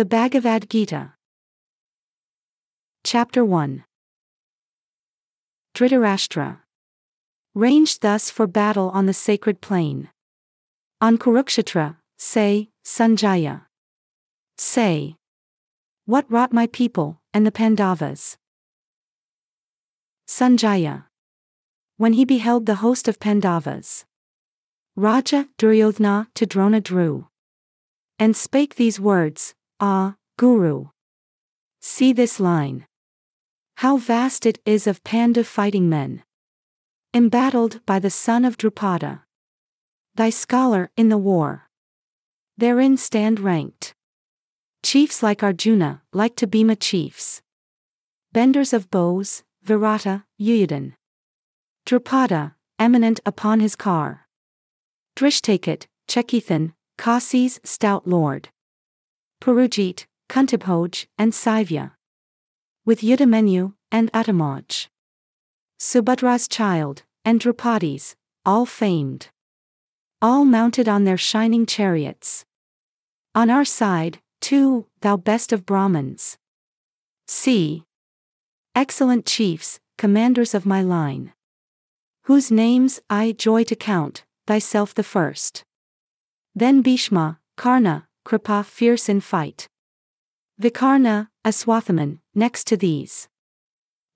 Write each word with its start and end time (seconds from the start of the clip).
The 0.00 0.06
Bhagavad 0.06 0.70
Gita. 0.70 1.12
Chapter 3.04 3.44
1 3.44 3.84
Dhritarashtra. 5.74 6.60
Ranged 7.54 8.00
thus 8.00 8.30
for 8.30 8.46
battle 8.46 8.88
on 8.94 9.04
the 9.04 9.12
sacred 9.12 9.60
plain. 9.60 10.08
On 11.02 11.18
Kurukshetra, 11.18 11.96
say, 12.16 12.70
Sanjaya. 12.82 13.66
Say. 14.56 15.16
What 16.06 16.24
wrought 16.32 16.54
my 16.54 16.66
people, 16.66 17.20
and 17.34 17.44
the 17.44 17.52
Pandavas? 17.52 18.38
Sanjaya. 20.26 21.04
When 21.98 22.14
he 22.14 22.24
beheld 22.24 22.64
the 22.64 22.76
host 22.76 23.06
of 23.06 23.20
Pandavas. 23.20 24.06
Raja 24.96 25.48
Duryodhana 25.58 26.28
to 26.36 26.46
Drona 26.46 26.80
drew. 26.80 27.26
And 28.18 28.34
spake 28.34 28.76
these 28.76 28.98
words, 28.98 29.54
Ah, 29.82 30.16
Guru. 30.36 30.88
See 31.80 32.12
this 32.12 32.38
line. 32.38 32.86
How 33.76 33.96
vast 33.96 34.44
it 34.44 34.58
is 34.66 34.86
of 34.86 35.02
Pandu 35.04 35.42
fighting 35.42 35.88
men. 35.88 36.22
Embattled 37.14 37.80
by 37.86 37.98
the 37.98 38.10
son 38.10 38.44
of 38.44 38.58
Drupada. 38.58 39.22
Thy 40.14 40.28
scholar 40.28 40.90
in 40.98 41.08
the 41.08 41.16
war. 41.16 41.70
Therein 42.58 42.98
stand 42.98 43.40
ranked. 43.40 43.94
Chiefs 44.82 45.22
like 45.22 45.42
Arjuna, 45.42 46.02
like 46.12 46.36
to 46.36 46.46
Bhima 46.46 46.76
chiefs. 46.76 47.40
Benders 48.32 48.74
of 48.74 48.90
bows, 48.90 49.44
Virata, 49.64 50.24
Yuyudhan. 50.38 50.92
Drupada, 51.86 52.54
eminent 52.78 53.20
upon 53.24 53.60
his 53.60 53.76
car. 53.76 54.26
Drishtaket, 55.16 55.86
Chekithan, 56.06 56.74
Kasi's 56.98 57.60
stout 57.64 58.06
lord. 58.06 58.50
Purujit, 59.40 60.04
Kuntibhoj, 60.28 61.06
and 61.16 61.32
Saivya. 61.32 61.92
With 62.84 63.00
Yudhamanyu, 63.00 63.72
and 63.90 64.12
Uttamauj. 64.12 64.88
Subhadra's 65.80 66.46
child, 66.46 67.04
and 67.24 67.40
Draupadi's, 67.40 68.16
all 68.44 68.66
famed. 68.66 69.28
All 70.20 70.44
mounted 70.44 70.88
on 70.88 71.04
their 71.04 71.16
shining 71.16 71.64
chariots. 71.64 72.44
On 73.34 73.48
our 73.48 73.64
side, 73.64 74.18
too, 74.42 74.86
thou 75.00 75.16
best 75.16 75.52
of 75.52 75.64
Brahmins. 75.64 76.36
See. 77.26 77.84
Excellent 78.74 79.24
chiefs, 79.24 79.80
commanders 79.96 80.54
of 80.54 80.66
my 80.66 80.82
line. 80.82 81.32
Whose 82.24 82.50
names 82.50 83.00
I 83.08 83.32
joy 83.32 83.64
to 83.64 83.74
count, 83.74 84.24
thyself 84.46 84.94
the 84.94 85.02
first. 85.02 85.64
Then 86.54 86.82
Bhishma, 86.82 87.40
Karna, 87.56 88.06
Kripa 88.24 88.62
fierce 88.62 89.08
in 89.08 89.20
fight. 89.20 89.68
Vikarna, 90.60 91.28
Aswathaman, 91.44 92.18
next 92.34 92.66
to 92.66 92.76
these. 92.76 93.28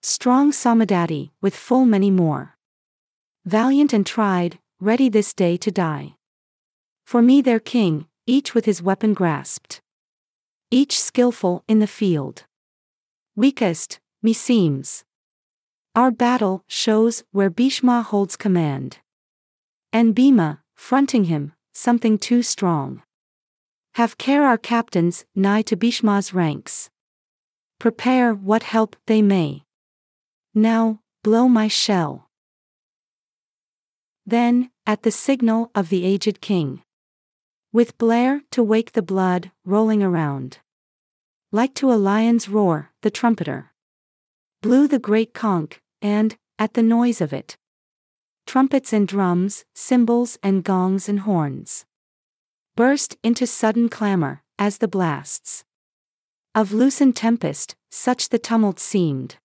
Strong 0.03 0.53
Saumadatti, 0.53 1.31
with 1.41 1.57
full 1.57 1.87
many 1.87 2.11
more. 2.11 2.57
Valiant 3.47 3.93
and 3.93 4.07
tried, 4.07 4.59
ready 4.81 5.09
this 5.09 5.33
day 5.33 5.57
to 5.57 5.71
die. 5.71 6.15
For 7.07 7.23
me 7.23 7.41
their 7.41 7.61
king, 7.61 8.07
each 8.27 8.55
with 8.55 8.67
his 8.67 8.83
weapon 8.83 9.15
grasped. 9.15 9.81
Each 10.71 11.01
skillful 11.01 11.65
in 11.67 11.79
the 11.79 11.87
field. 11.87 12.45
Weakest, 13.37 14.01
meseems. 14.23 15.05
Our 15.95 16.11
battle 16.11 16.65
shows 16.67 17.25
where 17.33 17.51
Bhishma 17.51 18.03
holds 18.03 18.37
command. 18.37 18.99
And 19.93 20.15
Bhima, 20.15 20.63
fronting 20.75 21.25
him, 21.25 21.53
something 21.73 22.19
too 22.19 22.43
strong. 22.43 23.03
Have 23.95 24.19
care 24.19 24.45
our 24.45 24.59
captains, 24.59 25.25
nigh 25.37 25.63
to 25.63 25.77
Bhishma's 25.77 26.35
ranks. 26.35 26.91
Prepare 27.79 28.35
what 28.35 28.65
help 28.65 28.97
they 29.07 29.23
may. 29.23 29.63
Now, 30.53 30.99
blow 31.23 31.49
my 31.49 31.69
shell. 31.69 32.29
Then, 34.27 34.73
at 34.85 35.05
the 35.05 35.13
signal 35.13 35.71
of 35.77 35.91
the 35.91 36.05
aged 36.05 36.41
king. 36.41 36.83
With 37.73 37.97
blare 37.97 38.43
to 38.51 38.65
wake 38.65 38.93
the 38.93 39.03
blood, 39.03 39.53
rolling 39.65 40.03
around. 40.03 40.59
Like 41.53 41.73
to 41.75 41.93
a 41.93 41.95
lion's 41.95 42.49
roar, 42.49 42.91
the 43.03 43.13
trumpeter. 43.13 43.71
Blew 44.61 44.89
the 44.89 44.99
great 44.99 45.35
conch, 45.35 45.81
and, 46.03 46.37
at 46.59 46.75
the 46.75 46.83
noise 46.83 47.21
of 47.21 47.33
it, 47.33 47.57
trumpets 48.45 48.93
and 48.93 49.07
drums, 49.07 49.65
cymbals 49.73 50.37
and 50.43 50.65
gongs 50.65 51.09
and 51.09 51.21
horns. 51.21 51.85
Burst 52.77 53.17
into 53.23 53.47
sudden 53.47 53.89
clamor, 53.89 54.43
as 54.59 54.79
the 54.79 54.89
blasts. 54.89 55.65
Of 56.57 56.73
loosened 56.73 57.15
tempest, 57.15 57.77
such 57.93 58.31
the 58.31 58.39
tumult 58.39 58.81
seemed. 58.81 59.37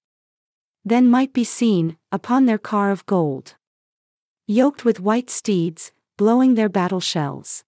Then 0.84 1.08
might 1.08 1.32
be 1.32 1.44
seen, 1.44 1.98
upon 2.12 2.46
their 2.46 2.58
car 2.58 2.90
of 2.90 3.06
gold. 3.06 3.54
Yoked 4.48 4.84
with 4.84 5.00
white 5.00 5.30
steeds, 5.30 5.92
blowing 6.18 6.56
their 6.56 6.70
battle 6.70 7.00
shells. 7.00 7.64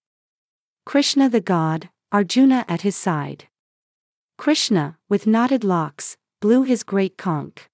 Krishna 0.83 1.29
the 1.29 1.41
god, 1.41 1.89
Arjuna 2.11 2.65
at 2.67 2.81
his 2.81 2.95
side. 2.95 3.47
Krishna, 4.39 4.97
with 5.09 5.27
knotted 5.27 5.63
locks, 5.63 6.17
blew 6.39 6.63
his 6.63 6.81
great 6.81 7.19
conch. 7.19 7.69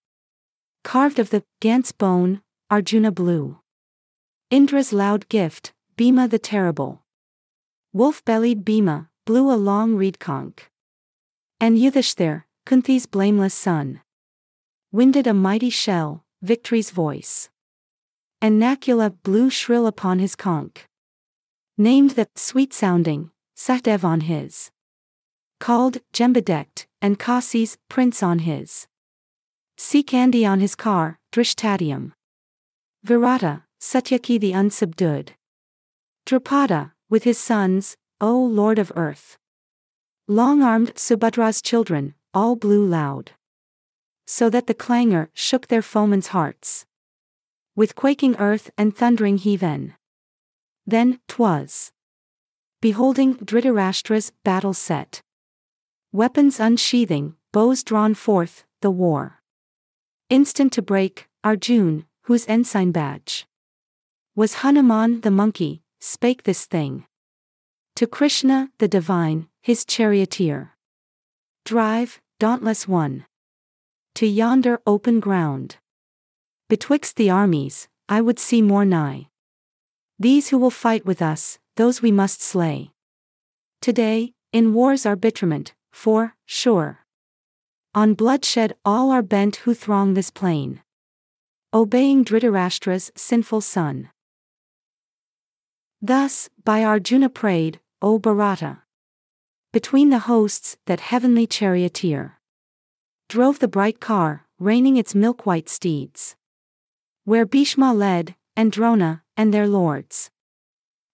Carved 0.84 1.20
of 1.20 1.30
the 1.30 1.44
Gant's 1.62 1.94
bone, 1.94 2.42
Arjuna 2.70 3.14
blew. 3.14 3.60
Indra's 4.52 4.92
loud 4.92 5.30
gift, 5.30 5.74
Bhima 5.96 6.28
the 6.28 6.40
terrible. 6.40 7.06
Wolf-bellied 7.94 8.64
Bhima, 8.64 9.10
blew 9.26 9.52
a 9.52 9.56
long 9.56 9.96
reed 9.96 10.20
conch. 10.20 10.70
And 11.60 11.78
Yudhishthir, 11.78 12.44
Kunti's 12.66 13.06
blameless 13.06 13.54
son. 13.54 14.02
Winded 14.92 15.28
a 15.28 15.34
mighty 15.34 15.70
shell, 15.70 16.26
victory's 16.42 16.92
voice. 16.92 17.50
And 18.42 18.62
Nakula 18.62 19.16
blew 19.24 19.50
shrill 19.50 19.88
upon 19.88 20.20
his 20.20 20.36
conch. 20.36 20.88
Named 21.78 22.12
the 22.12 22.28
sweet-sounding, 22.36 23.32
Sahdev 23.56 24.04
on 24.04 24.22
his. 24.22 24.72
Called 25.60 25.98
Gem-bedecked, 26.14 26.86
and 27.02 27.18
Kasi's 27.18 27.78
prince 27.90 28.22
on 28.22 28.40
his. 28.40 28.88
Sikandi 29.78 30.48
on 30.48 30.60
his 30.60 30.76
car, 30.76 31.20
Dhrishtadyumn. 31.32 32.14
Virata, 33.06 33.64
Satyaki 33.80 34.40
the 34.40 34.52
unsubdued. 34.52 35.30
Drupada, 36.26 36.92
with 37.10 37.24
his 37.24 37.38
sons, 37.38 37.98
O 38.20 38.38
Lord 38.38 38.80
of 38.80 38.92
earth. 38.96 39.38
Long-armed 40.28 40.96
Subhadra's 40.96 41.62
children, 41.62 42.16
all 42.34 42.56
blew 42.56 42.86
loud. 42.86 43.32
So 44.26 44.50
that 44.50 44.68
the 44.68 44.74
clangor 44.74 45.30
shook 45.34 45.68
their 45.68 45.82
foemen's 45.82 46.28
hearts. 46.28 46.86
With 47.76 47.96
quaking 47.96 48.36
earth 48.38 48.70
and 48.78 48.96
thundering 48.96 49.38
heaven. 49.38 49.94
Then, 50.86 51.20
'twas. 51.28 51.92
Beholding 52.82 53.36
Dhritarashtra's 53.38 54.32
battle 54.44 54.74
set. 54.74 55.22
Weapons 56.12 56.60
unsheathing, 56.60 57.36
bows 57.52 57.84
drawn 57.84 58.14
forth, 58.14 58.66
the 58.82 58.92
war. 58.92 59.42
Instant 60.30 60.74
to 60.74 60.82
break, 60.82 61.28
Arjun, 61.44 62.06
whose 62.24 62.46
ensign 62.48 62.92
badge 62.92 63.48
was 64.36 64.62
Hanuman 64.62 65.22
the 65.22 65.32
monkey, 65.32 65.82
spake 66.00 66.44
this 66.44 66.66
thing. 66.66 67.06
To 67.96 68.08
Krishna, 68.08 68.70
the 68.78 68.88
divine, 68.88 69.48
his 69.62 69.86
charioteer. 69.86 70.74
Drive, 71.66 72.22
dauntless 72.40 72.88
one. 72.88 73.26
To 74.16 74.28
yonder 74.28 74.82
open 74.86 75.20
ground. 75.20 75.78
Betwixt 76.70 77.16
the 77.16 77.30
armies, 77.30 77.88
I 78.10 78.22
would 78.22 78.40
see 78.40 78.62
more 78.62 78.86
nigh. 78.86 79.28
These 80.20 80.50
who 80.50 80.58
will 80.58 80.72
fight 80.72 81.06
with 81.06 81.22
us, 81.22 81.60
those 81.76 82.02
we 82.02 82.12
must 82.12 82.42
slay. 82.42 82.92
Today, 83.82 84.34
in 84.52 84.74
war's 84.74 85.06
arbitrament, 85.06 85.74
for, 85.92 86.36
sure. 86.46 87.06
On 87.94 88.14
bloodshed 88.14 88.74
all 88.84 89.12
are 89.12 89.22
bent 89.22 89.58
who 89.58 89.74
throng 89.74 90.14
this 90.14 90.30
plain 90.30 90.82
obeying 91.74 92.24
Dhritarashtra's 92.24 93.12
sinful 93.16 93.62
son. 93.62 94.10
Thus, 96.02 96.50
by 96.64 96.84
Arjuna 96.84 97.30
prayed, 97.30 97.80
O 98.02 98.20
Bharata. 98.20 98.84
Between 99.74 100.10
the 100.10 100.20
hosts, 100.20 100.78
that 100.86 101.00
heavenly 101.00 101.48
charioteer 101.48 102.40
drove 103.30 103.60
the 103.60 103.68
bright 103.68 104.00
car, 104.00 104.46
reining 104.58 104.96
its 104.96 105.14
milk-white 105.14 105.68
steeds. 105.68 106.36
Where 107.26 107.46
Bhishma 107.46 107.94
led, 107.94 108.36
and 108.56 108.72
Drona, 108.72 109.24
and 109.36 109.54
their 109.54 109.68
lords. 109.68 110.32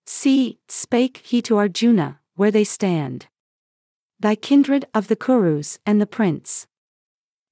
See, 0.06 0.60
spake 0.68 1.18
he 1.24 1.42
to 1.42 1.58
Arjuna, 1.58 2.20
where 2.36 2.52
they 2.52 2.64
stand. 2.64 3.28
Thy 4.20 4.36
kindred 4.36 4.86
of 4.94 5.08
the 5.08 5.16
Kurus 5.16 5.80
and 5.86 6.00
the 6.00 6.06
prince. 6.06 6.68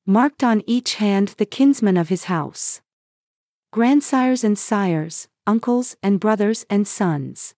Marked 0.06 0.44
on 0.44 0.62
each 0.68 0.96
hand 0.96 1.30
the 1.38 1.46
kinsmen 1.46 1.98
of 1.98 2.10
his 2.10 2.26
house 2.26 2.82
grandsires 3.72 4.44
and 4.44 4.60
sires, 4.60 5.30
uncles 5.48 5.96
and 6.04 6.20
brothers 6.20 6.66
and 6.70 6.88
sons, 6.88 7.54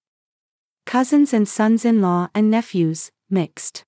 cousins 0.86 1.34
and 1.34 1.48
sons 1.48 1.86
in 1.86 2.02
law 2.02 2.30
and 2.34 2.50
nephews, 2.50 3.12
mixed. 3.30 3.84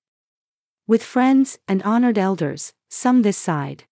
With 0.86 1.02
friends 1.02 1.58
and 1.66 1.82
honored 1.82 2.18
elders, 2.18 2.72
some 2.88 3.22
this 3.22 3.38
side. 3.38 3.84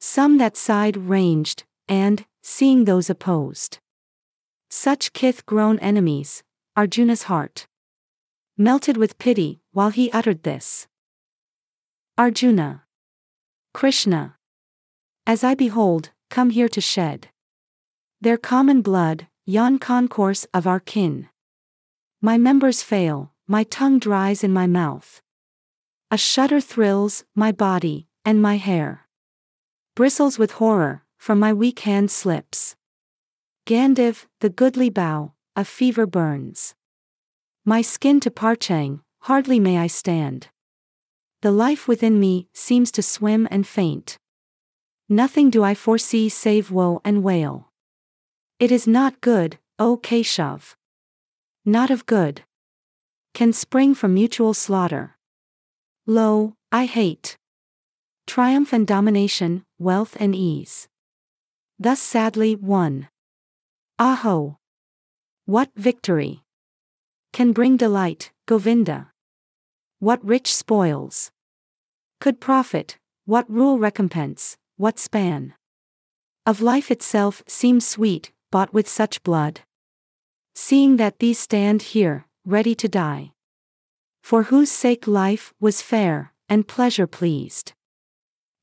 Some 0.00 0.38
that 0.38 0.56
side 0.56 0.96
ranged, 0.96 1.64
and, 1.88 2.24
seeing 2.42 2.84
those 2.84 3.10
opposed. 3.10 3.78
Such 4.70 5.12
kith 5.12 5.46
grown 5.46 5.78
enemies, 5.78 6.42
Arjuna's 6.76 7.24
heart 7.24 7.66
melted 8.60 8.98
with 8.98 9.16
pity 9.18 9.58
while 9.72 9.88
he 9.88 10.10
uttered 10.10 10.42
this. 10.42 10.86
Arjuna. 12.18 12.84
Krishna. 13.72 14.36
As 15.26 15.42
I 15.42 15.54
behold, 15.54 16.10
come 16.28 16.50
here 16.50 16.68
to 16.68 16.80
shed 16.80 17.28
their 18.22 18.36
common 18.36 18.82
blood, 18.82 19.28
yon 19.46 19.78
concourse 19.78 20.46
of 20.52 20.66
our 20.66 20.80
kin. 20.80 21.28
My 22.20 22.36
members 22.36 22.82
fail, 22.82 23.32
my 23.46 23.64
tongue 23.64 23.98
dries 23.98 24.44
in 24.44 24.52
my 24.52 24.66
mouth. 24.66 25.22
A 26.10 26.18
shudder 26.18 26.60
thrills 26.60 27.24
my 27.34 27.50
body, 27.50 28.08
and 28.24 28.42
my 28.42 28.56
hair 28.56 29.06
bristles 29.94 30.38
with 30.38 30.52
horror, 30.52 31.02
from 31.16 31.38
my 31.38 31.52
weak 31.52 31.80
hand 31.80 32.10
slips. 32.10 32.76
Gandiv, 33.66 34.26
the 34.40 34.50
goodly 34.50 34.90
bough, 34.90 35.32
a 35.56 35.64
fever 35.64 36.06
burns. 36.06 36.74
My 37.64 37.82
skin 37.82 38.20
to 38.20 38.30
parching, 38.30 39.00
hardly 39.20 39.60
may 39.60 39.78
I 39.78 39.86
stand. 39.86 40.48
The 41.40 41.50
life 41.50 41.88
within 41.88 42.20
me 42.20 42.48
seems 42.52 42.90
to 42.92 43.02
swim 43.02 43.48
and 43.50 43.66
faint. 43.66 44.18
Nothing 45.08 45.48
do 45.48 45.64
I 45.64 45.74
foresee 45.74 46.28
save 46.28 46.70
woe 46.70 47.00
and 47.04 47.22
wail. 47.22 47.69
It 48.60 48.70
is 48.70 48.86
not 48.86 49.22
good, 49.22 49.58
O 49.78 49.96
Keshav. 49.96 50.76
Not 51.64 51.90
of 51.90 52.04
good. 52.04 52.42
Can 53.32 53.54
spring 53.54 53.94
from 53.94 54.12
mutual 54.12 54.52
slaughter. 54.52 55.16
Lo, 56.06 56.52
I 56.70 56.84
hate. 56.84 57.38
Triumph 58.26 58.74
and 58.74 58.86
domination, 58.86 59.64
wealth 59.78 60.14
and 60.20 60.34
ease. 60.36 60.88
Thus 61.78 62.00
sadly 62.00 62.54
won. 62.54 63.08
Aho! 63.98 64.58
What 65.46 65.70
victory! 65.74 66.42
Can 67.32 67.52
bring 67.52 67.78
delight, 67.78 68.30
Govinda. 68.44 69.10
What 70.00 70.22
rich 70.22 70.54
spoils! 70.54 71.30
Could 72.20 72.42
profit, 72.42 72.98
what 73.24 73.50
rule 73.50 73.78
recompense, 73.78 74.58
what 74.76 74.98
span! 74.98 75.54
Of 76.44 76.60
life 76.60 76.90
itself 76.90 77.42
seems 77.48 77.86
sweet, 77.86 78.32
bought 78.50 78.72
with 78.72 78.88
such 78.88 79.22
blood. 79.22 79.60
Seeing 80.54 80.96
that 80.96 81.18
these 81.18 81.38
stand 81.38 81.82
here, 81.94 82.26
ready 82.44 82.74
to 82.74 82.88
die. 82.88 83.32
For 84.22 84.44
whose 84.44 84.70
sake 84.70 85.06
life 85.06 85.52
was 85.60 85.82
fair, 85.82 86.32
and 86.48 86.66
pleasure 86.66 87.06
pleased. 87.06 87.72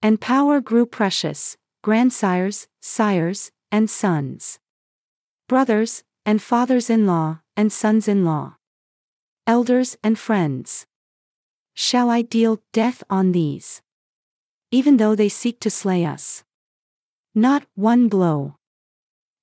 And 0.02 0.22
power 0.22 0.62
grew 0.62 0.86
precious, 0.86 1.58
grandsires, 1.84 2.68
sires, 2.82 3.52
and 3.72 3.90
sons. 3.90 4.60
Brothers, 5.48 6.04
and 6.26 6.42
fathers 6.42 6.90
in 6.90 7.08
law, 7.08 7.40
and 7.56 7.72
sons 7.72 8.08
in 8.08 8.26
law. 8.26 8.58
Elders 9.48 9.98
and 10.04 10.20
friends. 10.20 10.86
Shall 11.74 12.10
I 12.10 12.22
deal 12.22 12.62
death 12.74 13.04
on 13.10 13.32
these? 13.32 13.82
Even 14.72 14.98
though 14.98 15.16
they 15.16 15.30
seek 15.30 15.60
to 15.62 15.70
slay 15.70 16.04
us. 16.06 16.44
Not 17.34 17.66
one 17.76 18.10
blow. 18.10 18.58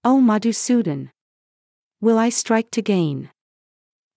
O 0.07 0.21
Madhusudan. 0.21 1.11
Will 2.03 2.19
I 2.19 2.29
strike 2.29 2.71
to 2.73 2.83
gain 2.83 3.31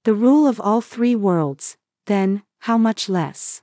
the 0.04 0.14
rule 0.14 0.48
of 0.48 0.60
all 0.60 0.82
three 0.82 1.16
worlds, 1.16 1.78
then, 2.06 2.44
how 2.60 2.78
much 2.78 3.10
less? 3.10 3.62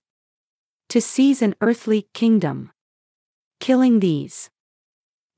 To 0.89 1.01
seize 1.01 1.43
an 1.43 1.55
earthly 1.61 2.07
kingdom. 2.15 2.71
Killing 3.61 4.01
these 4.01 4.51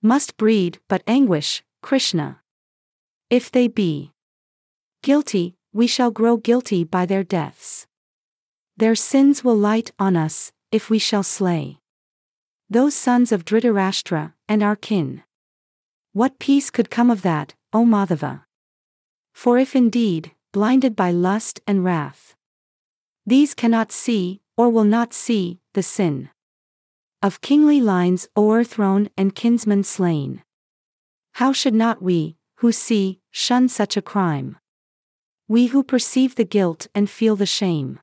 must 0.03 0.37
breed 0.37 0.79
but 0.89 1.03
anguish, 1.07 1.65
Krishna. 1.83 2.41
If 3.31 3.51
they 3.51 3.67
be 3.67 4.13
guilty, 5.03 5.57
we 5.73 5.87
shall 5.87 6.11
grow 6.11 6.37
guilty 6.37 6.85
by 6.85 7.07
their 7.07 7.25
deaths. 7.25 7.87
Their 8.77 8.95
sins 8.95 9.43
will 9.43 9.57
light 9.57 9.91
on 9.99 10.17
us, 10.17 10.53
if 10.71 10.89
we 10.91 10.99
shall 10.99 11.23
slay. 11.23 11.79
Those 12.71 12.95
sons 12.95 13.33
of 13.33 13.45
Dhritarashtra, 13.45 14.35
and 14.49 14.63
our 14.63 14.77
kin. 14.77 15.23
What 16.17 16.39
peace 16.39 16.71
could 16.71 16.89
come 16.89 17.11
of 17.11 17.21
that, 17.21 17.53
O 17.75 17.85
Madhava? 17.85 18.45
For 19.35 19.59
if 19.59 19.77
indeed, 19.77 20.33
blinded 20.51 20.97
by 20.97 21.11
lust 21.11 21.61
and 21.67 21.85
wrath, 21.85 22.35
these 23.27 23.53
cannot 23.53 23.93
see, 23.93 24.41
or 24.57 24.71
will 24.71 24.85
not 24.85 25.13
see, 25.13 25.61
the 25.75 25.83
sin 25.83 26.31
of 27.21 27.43
kingly 27.43 27.83
lines 27.83 28.29
o'erthrown 28.35 29.11
and 29.19 29.35
kinsmen 29.35 29.85
slain. 29.85 30.43
How 31.33 31.53
should 31.53 31.75
not 31.75 32.01
we, 32.01 32.39
who 32.61 32.73
see, 32.73 33.21
shun 33.31 33.69
such 33.69 33.95
a 33.95 34.01
crime? 34.01 34.57
We 35.49 35.67
who 35.67 35.85
perceive 35.85 36.37
the 36.37 36.47
guilt 36.47 36.87
and 36.95 37.11
feel 37.11 37.37
the 37.37 37.45
shame. 37.45 38.01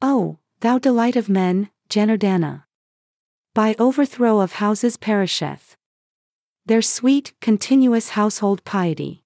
Oh, 0.00 0.38
thou 0.60 0.78
delight 0.78 1.16
of 1.16 1.28
men, 1.28 1.70
Janardana. 1.88 2.66
By 3.52 3.74
overthrow 3.80 4.38
of 4.38 4.62
houses 4.62 4.96
perisheth. 4.96 5.75
Their 6.66 6.82
sweet, 6.82 7.32
continuous 7.40 8.10
household 8.10 8.64
piety. 8.64 9.22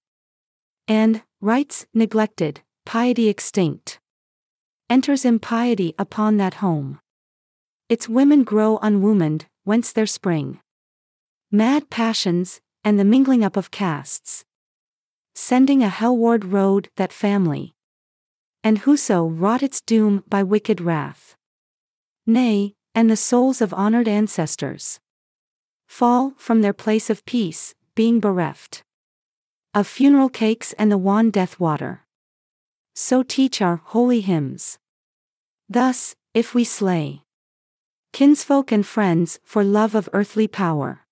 And, 0.87 1.23
rites 1.41 1.87
neglected, 1.95 2.61
piety 2.85 3.31
extinct. 3.31 3.99
Enters 4.91 5.25
impiety 5.25 5.95
upon 5.99 6.37
that 6.37 6.55
home. 6.55 7.01
Its 7.89 8.11
women 8.11 8.45
grow 8.45 8.79
unwomaned, 8.83 9.47
whence 9.65 9.91
their 9.91 10.07
spring. 10.07 10.61
Mad 11.51 11.89
passions, 11.89 12.61
and 12.85 12.99
the 12.99 13.07
mingling 13.07 13.43
up 13.43 13.57
of 13.57 13.71
castes. 13.71 14.45
Sending 15.35 15.83
a 15.83 15.89
hellward 15.89 16.53
road 16.53 16.91
that 16.97 17.11
family. 17.11 17.73
And 18.63 18.79
whoso 18.79 19.25
wrought 19.25 19.63
its 19.63 19.81
doom 19.81 20.25
by 20.29 20.43
wicked 20.43 20.83
wrath. 20.83 21.37
Nay, 22.27 22.75
and 22.95 23.11
the 23.11 23.17
souls 23.17 23.63
of 23.63 23.73
honored 23.73 24.09
ancestors. 24.09 25.01
Fall 25.91 26.35
from 26.39 26.63
their 26.63 26.73
place 26.73 27.11
of 27.11 27.27
peace, 27.27 27.75
being 27.97 28.21
bereft 28.21 28.85
of 29.75 29.89
funeral 29.89 30.29
cakes 30.29 30.73
and 30.75 30.91
the 30.91 30.97
wan 30.97 31.31
death 31.31 31.59
water. 31.59 32.07
So 32.95 33.25
teach 33.25 33.61
our 33.61 33.83
holy 33.85 34.21
hymns. 34.21 34.79
Thus, 35.69 36.15
if 36.33 36.55
we 36.55 36.63
slay 36.65 37.23
kinsfolk 38.13 38.71
and 38.73 38.87
friends 38.87 39.41
for 39.43 39.63
love 39.65 39.97
of 39.97 40.09
earthly 40.13 40.47
power. 40.47 41.07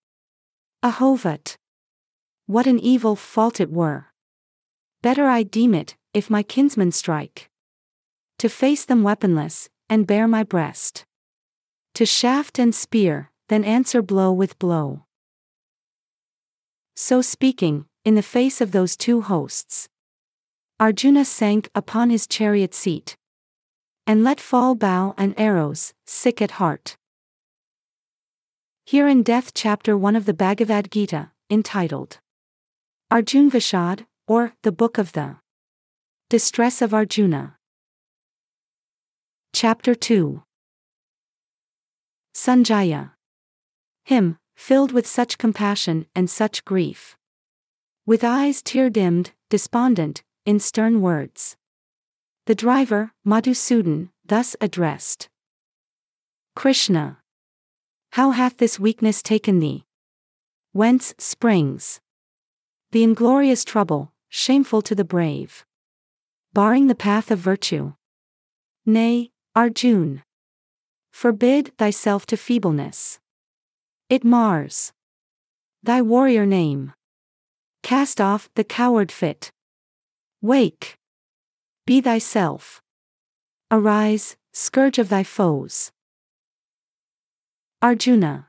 Ahovat. 0.83 1.57
What 2.47 2.67
an 2.69 2.79
evil 2.79 3.17
fault 3.17 3.61
it 3.61 3.71
were. 3.71 4.07
Better 5.03 5.27
I 5.27 5.43
deem 5.43 5.75
it, 5.75 5.97
if 6.15 6.31
my 6.31 6.45
kinsmen 6.45 6.93
strike. 6.93 7.51
To 8.39 8.49
face 8.49 8.85
them 8.85 9.03
weaponless, 9.03 9.69
and 9.91 10.07
bare 10.07 10.29
my 10.29 10.45
breast. 10.45 11.05
To 11.95 12.07
shaft 12.07 12.61
and 12.61 12.73
spear, 12.73 13.33
then 13.49 13.65
answer 13.65 14.03
blow 14.03 14.33
with 14.33 14.59
blow. 14.59 15.05
So 16.97 17.23
speaking, 17.23 17.87
in 18.05 18.15
the 18.15 18.23
face 18.23 18.63
of 18.63 18.73
those 18.73 18.97
two 18.97 19.21
hosts. 19.21 19.87
Arjuna 20.81 21.27
sank 21.27 21.69
upon 21.75 22.09
his 22.09 22.27
chariot 22.27 22.73
seat. 22.73 23.19
And 24.07 24.25
let 24.25 24.41
fall 24.41 24.75
bow 24.75 25.15
and 25.19 25.35
arrows, 25.37 25.93
sick 26.07 26.41
at 26.41 26.53
heart. 26.53 26.97
Here 28.87 29.07
in 29.07 29.23
Death 29.23 29.53
Chapter 29.53 29.95
1 29.95 30.17
of 30.17 30.25
the 30.25 30.33
Bhagavad 30.33 30.91
Gita, 30.91 31.33
entitled 31.51 32.19
Arjun 33.11 33.51
Vishad, 33.51 34.07
or 34.27 34.55
The 34.63 34.73
Book 34.73 34.97
of 34.97 35.13
the 35.13 35.37
Distress 36.31 36.81
of 36.81 36.95
Arjuna. 36.95 37.59
Chapter 39.53 39.95
2 39.95 40.43
Sanjaya. 42.35 43.18
Him, 44.09 44.39
filled 44.57 44.91
with 44.91 45.07
such 45.07 45.37
compassion 45.37 46.07
and 46.15 46.31
such 46.31 46.65
grief. 46.65 47.19
With 48.07 48.25
eyes 48.25 48.63
tear 48.63 48.89
dimmed, 48.89 49.33
despondent, 49.51 50.23
in 50.47 50.61
stern 50.61 51.03
words. 51.03 51.59
The 52.47 52.55
driver, 52.55 53.13
Madhusudan, 53.27 54.09
thus 54.25 54.57
addressed 54.63 55.29
Krishna. 56.57 57.19
How 58.13 58.31
hath 58.31 58.57
this 58.57 58.81
weakness 58.81 59.21
taken 59.21 59.59
thee? 59.59 59.85
Whence 60.73 61.13
springs 61.19 62.01
the 62.93 63.03
inglorious 63.03 63.63
trouble, 63.63 64.15
shameful 64.31 64.81
to 64.89 64.95
the 64.95 65.05
brave? 65.05 65.67
Barring 66.55 66.87
the 66.87 66.95
path 66.95 67.31
of 67.31 67.41
virtue. 67.41 67.93
Nay, 68.87 69.33
Arjun. 69.55 70.23
Forbid 71.11 71.77
thyself 71.77 72.25
to 72.25 72.39
feebleness. 72.39 73.21
It 74.11 74.25
mars 74.25 74.93
thy 75.83 76.01
warrior 76.01 76.47
name. 76.47 76.93
Cast 77.83 78.21
off 78.21 78.49
the 78.55 78.65
coward 78.65 79.13
fit. 79.13 79.53
Wake. 80.41 80.97
Be 81.87 82.01
thyself. 82.01 82.83
Arise, 83.71 84.37
scourge 84.53 84.99
of 84.99 85.11
thy 85.11 85.23
foes. 85.23 85.93
Arjuna. 87.83 88.49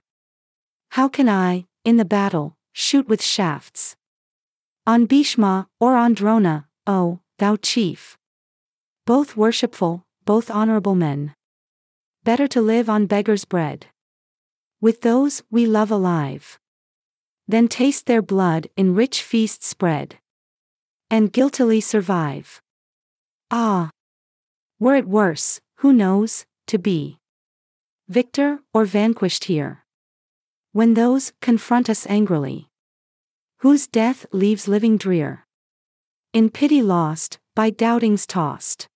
How 0.91 1.09
can 1.09 1.27
I, 1.27 1.65
in 1.83 1.97
the 1.97 2.05
battle, 2.05 2.55
shoot 2.71 3.07
with 3.09 3.21
shafts? 3.21 3.97
On 4.87 5.05
Bhishma, 5.05 5.67
or 5.79 5.95
on 5.97 6.13
Drona, 6.13 6.67
O, 6.87 7.19
thou 7.37 7.57
chief. 7.57 8.17
Both 9.05 9.35
worshipful, 9.35 10.05
both 10.23 10.49
honorable 10.49 10.95
men. 10.95 11.35
Better 12.23 12.47
to 12.47 12.61
live 12.61 12.89
on 12.89 13.07
beggar's 13.07 13.45
bread. 13.45 13.87
With 14.81 15.01
those 15.01 15.43
we 15.51 15.65
love 15.65 15.91
alive. 15.91 16.57
Then 17.47 17.67
taste 17.67 18.05
their 18.05 18.21
blood 18.21 18.69
in 18.77 18.95
rich 18.95 19.21
feast 19.21 19.61
spread. 19.61 20.19
And 21.09 21.33
guiltily 21.33 21.81
survive. 21.81 22.61
Ah! 23.51 23.89
Were 24.79 24.95
it 24.95 25.07
worse, 25.07 25.59
who 25.77 25.91
knows, 25.91 26.45
to 26.67 26.77
be 26.77 27.17
victor 28.07 28.59
or 28.73 28.85
vanquished 28.85 29.45
here? 29.45 29.83
When 30.71 30.93
those 30.93 31.33
confront 31.41 31.89
us 31.89 32.07
angrily, 32.07 32.69
whose 33.57 33.87
death 33.87 34.25
leaves 34.31 34.67
living 34.67 34.97
drear, 34.97 35.45
in 36.31 36.49
pity 36.49 36.81
lost, 36.81 37.39
by 37.55 37.71
doubtings 37.71 38.25
tossed, 38.25 38.87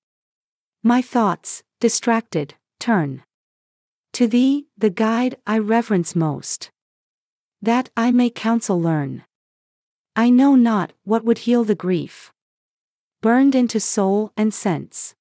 my 0.82 1.02
thoughts, 1.02 1.64
distracted, 1.82 2.54
turn 2.80 3.24
to 4.14 4.28
thee, 4.28 4.68
the 4.78 4.90
guide 4.90 5.38
I 5.46 5.58
reverence 5.60 6.16
most, 6.16 6.72
that 7.62 7.90
I 7.98 8.12
may 8.12 8.30
counsel 8.30 8.82
learn. 8.82 9.24
I 10.16 10.30
know 10.30 10.56
not 10.56 10.94
what 11.04 11.24
would 11.24 11.40
heal 11.40 11.64
the 11.64 11.76
grief 11.76 12.34
burned 13.24 13.56
into 13.56 13.80
soul 13.80 14.34
and 14.36 14.54
sense. 14.54 15.16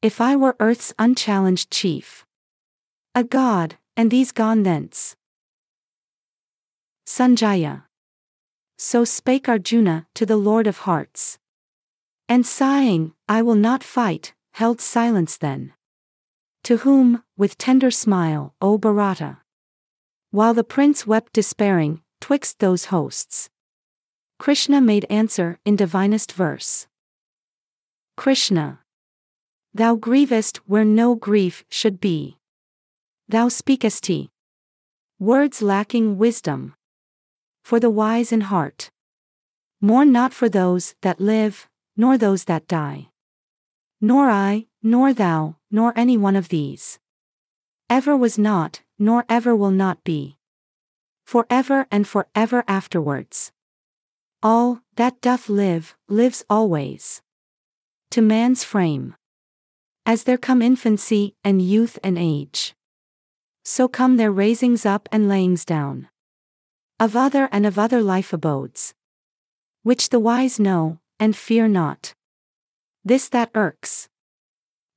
If 0.00 0.22
I 0.22 0.36
were 0.36 0.56
earth's 0.58 0.94
unchallenged 0.98 1.70
chief, 1.70 2.24
a 3.14 3.22
god, 3.22 3.76
and 3.94 4.10
these 4.10 4.32
gone 4.32 4.62
thence. 4.62 5.16
Sanjaya. 7.06 7.84
So 8.78 9.04
spake 9.04 9.50
Arjuna 9.50 10.06
to 10.14 10.24
the 10.24 10.38
Lord 10.38 10.66
of 10.66 10.88
Hearts. 10.88 11.38
And 12.26 12.46
sighing, 12.46 13.12
I 13.28 13.42
will 13.42 13.60
not 13.68 13.84
fight, 13.84 14.32
held 14.54 14.80
silence 14.80 15.36
then. 15.36 15.74
To 16.64 16.78
whom, 16.78 17.22
with 17.36 17.58
tender 17.58 17.90
smile, 17.90 18.54
O 18.60 18.78
Bharata. 18.78 19.38
While 20.30 20.54
the 20.54 20.64
prince 20.64 21.06
wept 21.06 21.32
despairing, 21.32 22.02
twixt 22.20 22.58
those 22.58 22.86
hosts. 22.86 23.50
Krishna 24.38 24.80
made 24.80 25.04
answer 25.10 25.58
in 25.64 25.76
divinest 25.76 26.32
verse. 26.32 26.86
Krishna. 28.16 28.80
Thou 29.74 29.96
grievest 29.96 30.58
where 30.66 30.84
no 30.84 31.14
grief 31.14 31.64
should 31.68 32.00
be. 32.00 32.38
Thou 33.28 33.48
speakest 33.48 34.06
he. 34.06 34.30
Words 35.18 35.60
lacking 35.60 36.16
wisdom. 36.16 36.74
For 37.62 37.78
the 37.78 37.90
wise 37.90 38.32
in 38.32 38.40
heart. 38.40 38.90
Mourn 39.80 40.10
not 40.10 40.32
for 40.32 40.48
those 40.48 40.94
that 41.02 41.20
live, 41.20 41.68
nor 41.96 42.16
those 42.16 42.44
that 42.44 42.66
die. 42.66 43.09
Nor 44.00 44.30
I, 44.30 44.66
nor 44.82 45.12
thou, 45.12 45.56
nor 45.70 45.92
any 45.96 46.16
one 46.16 46.36
of 46.36 46.48
these. 46.48 46.98
Ever 47.88 48.16
was 48.16 48.38
not, 48.38 48.82
nor 48.98 49.24
ever 49.28 49.54
will 49.54 49.70
not 49.70 50.02
be. 50.04 50.36
For 51.24 51.46
ever 51.50 51.86
and 51.90 52.06
for 52.06 52.26
ever 52.34 52.64
afterwards. 52.66 53.52
All, 54.42 54.80
that 54.96 55.20
doth 55.20 55.48
live, 55.48 55.96
lives 56.08 56.44
always. 56.48 57.22
To 58.10 58.22
man's 58.22 58.64
frame. 58.64 59.14
As 60.06 60.24
there 60.24 60.38
come 60.38 60.62
infancy, 60.62 61.34
and 61.44 61.60
youth 61.60 61.98
and 62.02 62.18
age 62.18 62.74
so 63.64 63.86
come 63.88 64.16
their 64.16 64.32
raisings 64.32 64.84
up 64.86 65.08
and 65.12 65.28
layings 65.28 65.64
down. 65.64 66.08
Of 66.98 67.14
other 67.16 67.48
and 67.52 67.66
of 67.66 67.78
other 67.78 68.02
life 68.02 68.32
abodes. 68.32 68.94
Which 69.82 70.08
the 70.10 70.20
wise 70.20 70.58
know, 70.58 70.98
and 71.18 71.36
fear 71.36 71.68
not. 71.68 72.14
This 73.04 73.28
that 73.30 73.50
irks. 73.54 74.08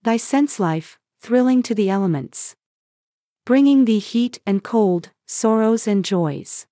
Thy 0.04 0.18
sense 0.18 0.60
life, 0.60 1.00
thrilling 1.22 1.64
to 1.64 1.74
the 1.74 1.90
elements. 1.90 2.56
Bringing 3.46 3.86
thee 3.86 4.00
heat 4.00 4.40
and 4.46 4.64
cold, 4.64 5.12
sorrows 5.26 5.88
and 5.88 6.04
joys. 6.04 6.68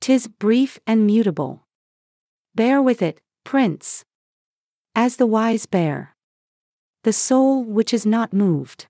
Tis 0.00 0.26
brief 0.26 0.78
and 0.86 1.06
mutable. 1.06 1.66
Bear 2.54 2.80
with 2.80 3.02
it, 3.02 3.20
Prince. 3.44 4.04
As 4.94 5.16
the 5.16 5.26
wise 5.26 5.66
bear. 5.66 6.16
The 7.04 7.12
soul 7.12 7.62
which 7.62 7.92
is 7.92 8.06
not 8.06 8.32
moved. 8.32 8.86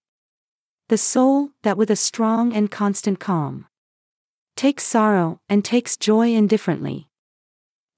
The 0.89 0.99
soul, 0.99 1.51
that 1.63 1.77
with 1.77 1.91
a 1.91 1.97
strong 1.97 2.53
and 2.55 2.71
constant 2.71 3.21
calm 3.21 3.67
takes 4.59 4.83
sorrow 4.83 5.41
and 5.49 5.65
takes 5.65 5.97
joy 5.97 6.35
indifferently, 6.35 7.07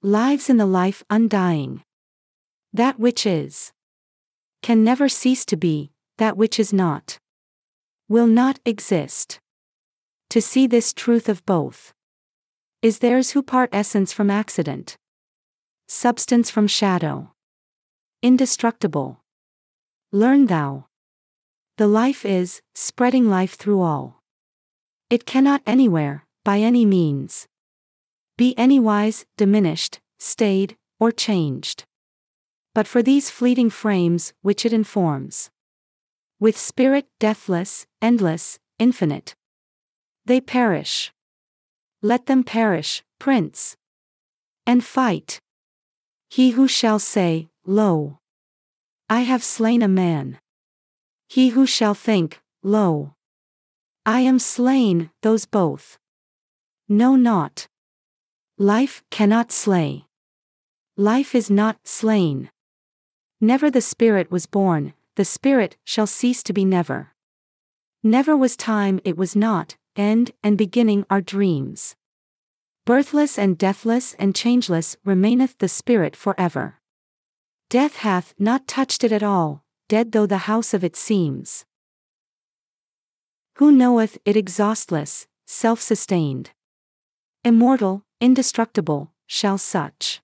lives 0.03 0.47
in 0.47 0.57
the 0.57 0.65
life 0.67 1.03
undying. 1.09 1.83
That 2.73 2.99
which 2.99 3.25
is 3.25 3.71
can 4.61 4.83
never 4.83 5.09
cease 5.09 5.43
to 5.45 5.57
be, 5.57 5.91
that 6.17 6.37
which 6.37 6.59
is 6.59 6.71
not 6.71 7.19
will 8.07 8.27
not 8.27 8.59
exist. 8.65 9.39
To 10.31 10.41
see 10.41 10.67
this 10.67 10.91
truth 10.91 11.29
of 11.29 11.45
both 11.45 11.93
is 12.81 12.99
theirs 12.99 13.31
who 13.31 13.41
part 13.41 13.69
essence 13.71 14.11
from 14.11 14.29
accident, 14.29 14.97
substance 15.87 16.49
from 16.49 16.67
shadow, 16.67 17.31
indestructible. 18.21 19.21
Learn 20.11 20.47
thou. 20.47 20.87
The 21.77 21.87
life 21.87 22.25
is, 22.25 22.61
spreading 22.75 23.29
life 23.29 23.53
through 23.53 23.81
all. 23.81 24.21
It 25.09 25.25
cannot 25.25 25.61
anywhere, 25.65 26.25
by 26.43 26.59
any 26.59 26.85
means, 26.85 27.47
be 28.37 28.57
anywise 28.57 29.25
diminished, 29.37 29.99
stayed, 30.19 30.75
or 30.99 31.11
changed. 31.11 31.85
But 32.73 32.87
for 32.87 33.03
these 33.03 33.29
fleeting 33.29 33.69
frames 33.69 34.33
which 34.41 34.65
it 34.65 34.73
informs, 34.73 35.49
with 36.39 36.57
spirit 36.57 37.05
deathless, 37.19 37.85
endless, 38.01 38.59
infinite, 38.79 39.35
they 40.25 40.39
perish. 40.39 41.11
Let 42.01 42.25
them 42.27 42.43
perish, 42.43 43.03
Prince. 43.19 43.75
And 44.65 44.83
fight. 44.83 45.39
He 46.29 46.51
who 46.51 46.67
shall 46.67 46.99
say, 46.99 47.49
Lo! 47.65 48.19
I 49.09 49.21
have 49.21 49.43
slain 49.43 49.81
a 49.81 49.87
man. 49.87 50.39
He 51.27 51.49
who 51.49 51.65
shall 51.65 51.93
think, 51.93 52.39
Lo! 52.63 53.15
I 54.05 54.21
am 54.21 54.39
slain, 54.39 55.11
those 55.21 55.45
both. 55.45 55.97
Know 56.87 57.15
not. 57.15 57.67
Life 58.57 59.03
cannot 59.11 59.51
slay. 59.51 60.05
Life 60.97 61.35
is 61.35 61.49
not 61.49 61.77
slain. 61.83 62.49
Never 63.43 63.71
the 63.71 63.81
Spirit 63.81 64.29
was 64.29 64.45
born, 64.45 64.93
the 65.15 65.25
Spirit 65.25 65.75
shall 65.83 66.05
cease 66.05 66.43
to 66.43 66.53
be 66.53 66.63
never. 66.63 67.15
Never 68.03 68.37
was 68.37 68.55
time 68.55 68.99
it 69.03 69.17
was 69.17 69.35
not, 69.35 69.77
end 69.95 70.29
and 70.43 70.59
beginning 70.59 71.07
are 71.09 71.21
dreams. 71.21 71.95
Birthless 72.85 73.39
and 73.39 73.57
deathless 73.57 74.13
and 74.19 74.35
changeless 74.35 74.95
remaineth 75.03 75.57
the 75.57 75.67
Spirit 75.67 76.15
for 76.15 76.39
ever. 76.39 76.75
Death 77.71 77.97
hath 77.97 78.35
not 78.37 78.67
touched 78.67 79.03
it 79.03 79.11
at 79.11 79.23
all, 79.23 79.63
dead 79.89 80.11
though 80.11 80.27
the 80.27 80.45
house 80.45 80.71
of 80.71 80.83
it 80.83 80.95
seems. 80.95 81.65
Who 83.55 83.71
knoweth 83.71 84.19
it 84.23 84.37
exhaustless, 84.37 85.25
self 85.47 85.81
sustained? 85.81 86.51
Immortal, 87.43 88.05
indestructible, 88.19 89.13
shall 89.25 89.57
such 89.57 90.21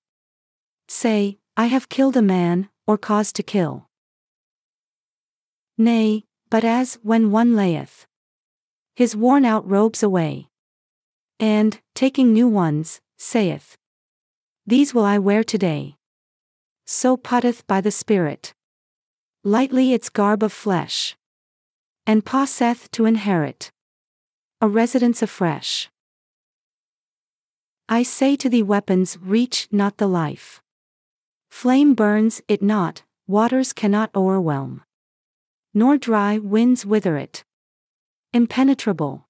say, 0.86 1.38
I 1.56 1.66
have 1.66 1.88
killed 1.88 2.16
a 2.16 2.22
man, 2.22 2.68
or 2.88 2.98
cause 2.98 3.32
to 3.34 3.44
kill. 3.44 3.86
Nay, 5.78 6.24
but 6.50 6.64
as 6.64 6.98
when 7.04 7.30
one 7.30 7.54
layeth 7.54 8.08
his 8.98 9.14
worn 9.14 9.44
out 9.44 9.64
robes 9.70 10.02
away, 10.02 10.48
and, 11.38 11.78
taking 11.94 12.32
new 12.32 12.48
ones, 12.48 13.00
saith, 13.16 13.76
These 14.66 14.92
will 14.92 15.04
I 15.04 15.18
wear 15.18 15.44
today. 15.44 15.94
So 16.84 17.16
putteth 17.16 17.64
by 17.68 17.80
the 17.80 17.92
Spirit 17.92 18.54
lightly 19.44 19.92
its 19.92 20.08
garb 20.08 20.42
of 20.42 20.52
flesh. 20.52 21.16
And 22.08 22.24
passeth 22.24 22.90
to 22.90 23.04
inherit 23.04 23.70
a 24.60 24.66
residence 24.66 25.22
afresh. 25.22 25.88
I 27.88 28.02
say 28.02 28.34
to 28.34 28.48
thee, 28.48 28.64
weapons 28.64 29.16
reach 29.20 29.68
not 29.70 29.98
the 29.98 30.08
life. 30.08 30.60
Flame 31.50 31.94
burns 31.94 32.40
it 32.48 32.62
not, 32.62 33.02
waters 33.26 33.72
cannot 33.72 34.10
o'erwhelm. 34.14 34.82
Nor 35.74 35.98
dry 35.98 36.38
winds 36.38 36.86
wither 36.86 37.16
it. 37.16 37.44
Impenetrable. 38.32 39.26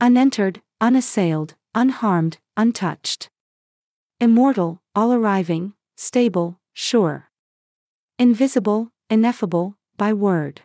Unentered, 0.00 0.62
unassailed, 0.80 1.54
unharmed, 1.74 2.38
untouched. 2.56 3.30
Immortal, 4.20 4.80
all 4.94 5.12
arriving, 5.12 5.74
stable, 5.96 6.60
sure. 6.72 7.30
Invisible, 8.18 8.92
ineffable, 9.10 9.76
by 9.96 10.12
word. 10.12 10.62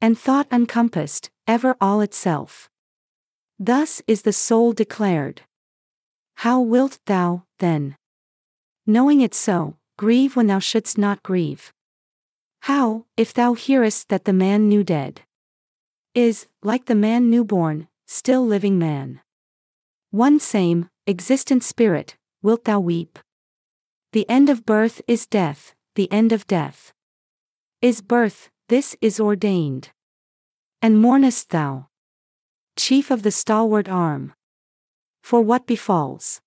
and 0.00 0.16
thought 0.16 0.46
uncompassed, 0.50 1.30
ever 1.46 1.76
all 1.80 2.00
itself. 2.00 2.70
Thus 3.58 4.00
is 4.06 4.22
the 4.22 4.32
soul 4.32 4.72
declared. 4.72 5.42
How 6.36 6.60
wilt 6.60 7.00
thou, 7.06 7.44
then? 7.58 7.96
Knowing 8.88 9.20
it 9.20 9.34
so, 9.34 9.76
grieve 9.98 10.34
when 10.34 10.46
thou 10.46 10.58
shouldst 10.58 10.96
not 10.96 11.22
grieve. 11.22 11.74
How, 12.62 13.04
if 13.18 13.34
thou 13.34 13.52
hearest 13.52 14.08
that 14.08 14.24
the 14.24 14.32
man 14.32 14.66
new 14.66 14.82
dead 14.82 15.20
is, 16.14 16.46
like 16.62 16.86
the 16.86 16.94
man 16.94 17.28
newborn, 17.28 17.86
still 18.06 18.46
living 18.46 18.78
man? 18.78 19.20
One 20.10 20.40
same, 20.40 20.88
existent 21.06 21.62
spirit, 21.62 22.16
wilt 22.42 22.64
thou 22.64 22.80
weep? 22.80 23.18
The 24.14 24.26
end 24.26 24.48
of 24.48 24.64
birth 24.64 25.02
is 25.06 25.26
death, 25.26 25.74
the 25.94 26.10
end 26.10 26.32
of 26.32 26.46
death 26.46 26.94
is 27.82 28.00
birth, 28.00 28.48
this 28.70 28.96
is 29.02 29.20
ordained. 29.20 29.90
And 30.80 30.98
mournest 30.98 31.50
thou, 31.50 31.88
chief 32.74 33.10
of 33.10 33.22
the 33.22 33.32
stalwart 33.32 33.86
arm, 33.86 34.32
for 35.22 35.42
what 35.42 35.66
befalls? 35.66 36.40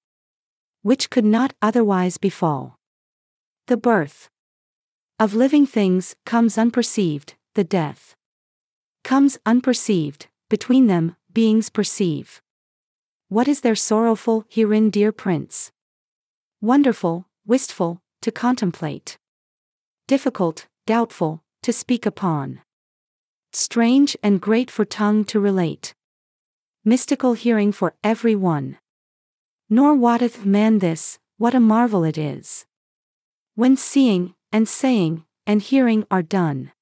Which 0.82 1.10
could 1.10 1.26
not 1.26 1.54
otherwise 1.62 2.18
befall. 2.18 2.80
The 3.68 3.78
birth 3.78 4.30
of 5.20 5.36
living 5.36 5.68
things 5.68 6.16
comes 6.26 6.58
unperceived, 6.58 7.36
the 7.54 7.64
death 7.64 8.16
comes 9.04 9.38
unperceived, 9.46 10.28
between 10.50 10.88
them, 10.88 11.16
beings 11.32 11.70
perceive. 11.70 12.42
What 13.30 13.48
is 13.48 13.62
their 13.62 13.76
sorrowful 13.76 14.46
herein, 14.50 14.90
dear 14.90 15.12
prince? 15.12 15.72
Wonderful, 16.60 17.28
wistful, 17.46 18.02
to 18.22 18.32
contemplate. 18.32 19.18
Difficult, 20.08 20.68
doubtful, 20.86 21.44
to 21.64 21.72
speak 21.72 22.06
upon. 22.06 22.62
Strange 23.54 24.18
and 24.24 24.42
great 24.42 24.70
for 24.70 24.86
tongue 24.86 25.24
to 25.26 25.40
relate. 25.40 25.94
Mystical 26.84 27.34
hearing 27.34 27.72
for 27.72 27.94
every 28.04 28.36
one. 28.36 28.78
Nor 29.74 29.96
wotteth 29.96 30.46
man 30.46 30.80
this, 30.80 31.18
what 31.38 31.56
a 31.56 31.60
marvel 31.62 32.04
it 32.04 32.18
is. 32.18 32.66
When 33.56 33.78
seeing, 33.78 34.36
and 34.51 34.68
saying, 34.68 35.24
and 35.48 35.62
hearing 35.62 36.06
are 36.12 36.22
done. 36.22 36.74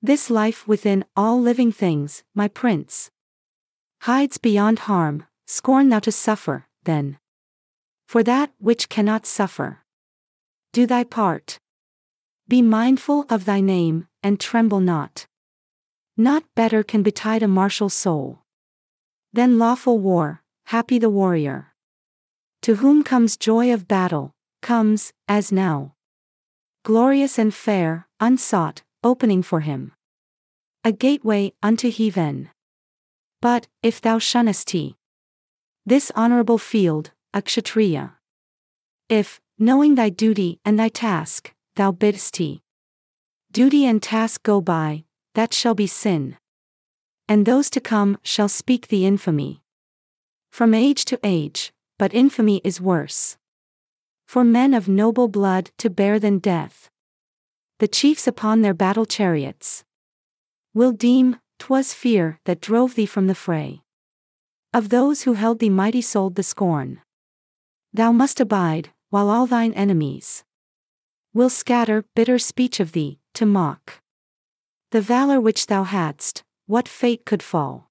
This 0.00 0.30
life 0.30 0.68
within 0.68 1.04
all 1.16 1.40
living 1.40 1.72
things, 1.72 2.22
my 2.32 2.46
prince, 2.46 3.10
hides 4.02 4.38
beyond 4.38 4.86
harm, 4.90 5.24
scorn 5.48 5.88
thou 5.88 5.98
to 5.98 6.12
suffer, 6.12 6.68
then. 6.84 7.18
For 8.06 8.22
that 8.22 8.52
which 8.58 8.88
cannot 8.88 9.26
suffer. 9.26 9.80
Do 10.72 10.86
thy 10.86 11.02
part. 11.02 11.58
Be 12.46 12.62
mindful 12.62 13.26
of 13.28 13.46
thy 13.46 13.60
name, 13.60 14.06
and 14.22 14.38
tremble 14.38 14.78
not. 14.78 15.26
Not 16.16 16.44
better 16.54 16.84
can 16.84 17.02
betide 17.02 17.42
a 17.42 17.48
martial 17.48 17.88
soul. 17.88 18.44
Than 19.32 19.58
lawful 19.58 19.98
war, 19.98 20.44
happy 20.70 21.00
the 21.00 21.10
warrior. 21.10 21.74
To 22.62 22.76
whom 22.76 23.02
comes 23.02 23.36
joy 23.36 23.74
of 23.74 23.88
battle, 23.88 24.30
comes, 24.62 25.12
as 25.26 25.50
now. 25.50 25.94
Glorious 26.84 27.40
and 27.40 27.52
fair, 27.52 28.06
unsought, 28.20 28.84
opening 29.02 29.42
for 29.42 29.62
him. 29.62 29.90
A 30.84 30.92
gateway 30.92 31.52
unto 31.60 31.90
heaven. 31.90 32.50
But, 33.40 33.66
if 33.82 34.00
thou 34.00 34.20
shunnest 34.20 34.70
he, 34.70 34.94
this 35.84 36.12
honorable 36.14 36.58
field, 36.58 37.10
a 37.34 37.42
kshatriya. 37.42 38.12
If, 39.08 39.40
knowing 39.58 39.96
thy 39.96 40.08
duty 40.08 40.60
and 40.64 40.78
thy 40.78 40.88
task, 40.88 41.52
thou 41.74 41.90
bidst 41.90 42.36
he, 42.36 42.62
duty 43.50 43.86
and 43.86 44.00
task 44.00 44.44
go 44.44 44.60
by, 44.60 45.02
that 45.34 45.52
shall 45.52 45.74
be 45.74 45.88
sin. 45.88 46.36
And 47.28 47.44
those 47.44 47.70
to 47.70 47.80
come 47.80 48.18
shall 48.22 48.48
speak 48.48 48.86
the 48.86 49.04
infamy. 49.04 49.64
From 50.50 50.74
age 50.74 51.04
to 51.06 51.18
age, 51.22 51.72
but 51.98 52.14
infamy 52.14 52.60
is 52.64 52.80
worse. 52.80 53.36
For 54.26 54.44
men 54.44 54.74
of 54.74 54.88
noble 54.88 55.28
blood 55.28 55.70
to 55.78 55.90
bear 55.90 56.18
than 56.18 56.38
death. 56.38 56.90
The 57.78 57.88
chiefs 57.88 58.26
upon 58.26 58.62
their 58.62 58.74
battle 58.74 59.06
chariots 59.06 59.84
will 60.74 60.92
deem, 60.92 61.36
'twas 61.58 61.92
fear 61.92 62.38
that 62.44 62.60
drove 62.60 62.94
thee 62.94 63.06
from 63.06 63.26
the 63.26 63.34
fray. 63.34 63.82
Of 64.72 64.88
those 64.88 65.22
who 65.22 65.34
held 65.34 65.58
thee 65.58 65.70
mighty 65.70 66.00
sold 66.00 66.36
the 66.36 66.42
scorn. 66.42 67.00
Thou 67.92 68.12
must 68.12 68.40
abide, 68.40 68.90
while 69.08 69.28
all 69.28 69.46
thine 69.46 69.72
enemies 69.74 70.44
will 71.34 71.50
scatter 71.50 72.04
bitter 72.14 72.38
speech 72.38 72.80
of 72.80 72.92
thee, 72.92 73.20
to 73.34 73.46
mock. 73.46 74.00
The 74.90 75.00
valor 75.00 75.40
which 75.40 75.66
thou 75.66 75.84
hadst, 75.84 76.44
what 76.66 76.88
fate 76.88 77.24
could 77.24 77.42
fall? 77.42 77.89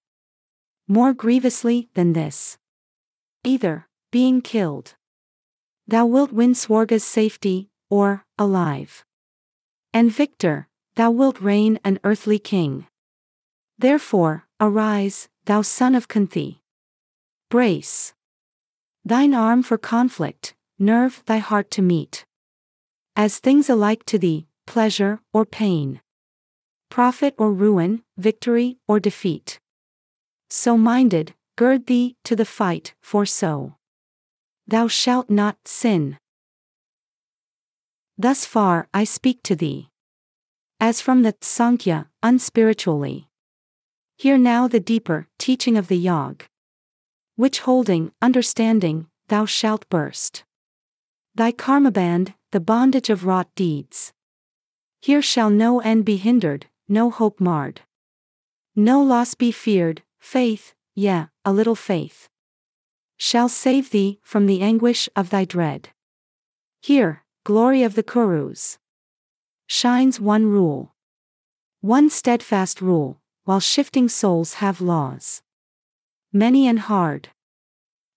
More 0.92 1.14
grievously 1.14 1.88
than 1.94 2.14
this. 2.14 2.58
Either, 3.44 3.88
being 4.12 4.42
killed, 4.42 4.96
thou 5.88 6.08
wilt 6.08 6.32
win 6.34 6.56
Swarga's 6.56 7.04
safety, 7.04 7.70
or, 7.92 8.26
alive. 8.40 9.06
And 9.94 10.12
victor, 10.12 10.68
thou 10.96 11.12
wilt 11.12 11.40
reign 11.40 11.80
an 11.86 12.00
earthly 12.04 12.40
king. 12.40 12.88
Therefore, 13.78 14.48
arise, 14.60 15.30
thou 15.46 15.62
son 15.62 15.94
of 15.94 16.08
Kunti. 16.08 16.60
Brace 17.50 18.14
thine 19.06 19.36
arm 19.36 19.62
for 19.62 19.78
conflict, 19.78 20.56
nerve 20.80 21.22
thy 21.28 21.38
heart 21.38 21.70
to 21.72 21.84
meet. 21.84 22.26
As 23.16 23.38
things 23.38 23.70
alike 23.70 24.06
to 24.08 24.18
thee, 24.18 24.48
pleasure 24.66 25.20
or 25.34 25.46
pain 25.46 26.02
profit 26.90 27.36
or 27.38 27.54
ruin, 27.54 28.02
victory 28.18 28.80
or 28.88 29.00
defeat. 29.00 29.60
So 30.50 30.78
minded, 30.78 31.36
gird 31.56 31.86
thee 31.86 32.16
to 32.24 32.36
the 32.36 32.46
fight, 32.46 32.96
for 33.02 33.26
so 33.26 33.76
thou 34.68 34.88
shalt 34.88 35.30
not 35.30 35.58
sin. 35.66 36.18
Thus 38.18 38.46
far 38.46 38.88
I 38.94 39.04
speak 39.04 39.42
to 39.44 39.56
thee. 39.56 39.90
As 40.80 41.02
from 41.02 41.24
the 41.24 41.36
Sankhya, 41.42 42.10
unspiritually. 42.24 43.28
Hear 44.18 44.38
now 44.38 44.68
the 44.68 44.80
deeper 44.80 45.28
teaching 45.38 45.78
of 45.78 45.88
the 45.88 45.98
Yog. 45.98 46.44
Which 47.36 47.62
holding, 47.62 48.12
understanding, 48.22 49.08
thou 49.28 49.46
shalt 49.46 49.88
burst. 49.90 50.44
Thy 51.36 51.52
karma 51.52 51.92
band, 51.92 52.34
the 52.52 52.60
bondage 52.60 53.10
of 53.10 53.26
wrought 53.26 53.50
deeds. 53.56 54.12
Here 55.02 55.22
shall 55.22 55.50
no 55.50 55.80
end 55.80 56.04
be 56.04 56.18
hindered, 56.18 56.68
no 56.88 57.10
hope 57.10 57.40
marred. 57.40 57.82
No 58.76 59.02
loss 59.02 59.36
be 59.36 59.52
feared, 59.52 60.04
faith, 60.20 60.74
yea, 60.96 61.28
a 61.44 61.52
little 61.52 61.76
faith. 61.76 62.30
Shall 63.18 63.50
save 63.50 63.90
thee 63.90 64.20
from 64.24 64.46
the 64.46 64.62
anguish 64.62 65.10
of 65.16 65.30
thy 65.30 65.46
dread. 65.46 65.90
Here, 66.82 67.24
glory 67.44 67.84
of 67.84 67.96
the 67.96 68.04
Kurus. 68.04 68.78
Shines 69.68 70.20
one 70.20 70.46
rule. 70.46 70.94
One 71.82 72.10
steadfast 72.10 72.82
rule, 72.82 73.22
while 73.44 73.60
shifting 73.60 74.10
souls 74.10 74.56
have 74.56 74.82
laws. 74.82 75.42
Many 76.32 76.68
and 76.68 76.80
hard. 76.80 77.30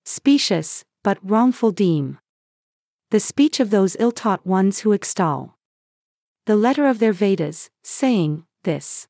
Specious, 0.04 0.84
but 1.02 1.18
wrongful 1.22 1.70
deem. 1.70 2.18
The 3.10 3.20
speech 3.20 3.60
of 3.60 3.70
those 3.70 3.96
ill 3.98 4.12
taught 4.12 4.46
ones 4.46 4.80
who 4.80 4.92
extol. 4.92 5.58
The 6.46 6.56
letter 6.56 6.86
of 6.86 6.98
their 6.98 7.12
Vedas, 7.12 7.70
saying, 7.82 8.44
this 8.64 9.08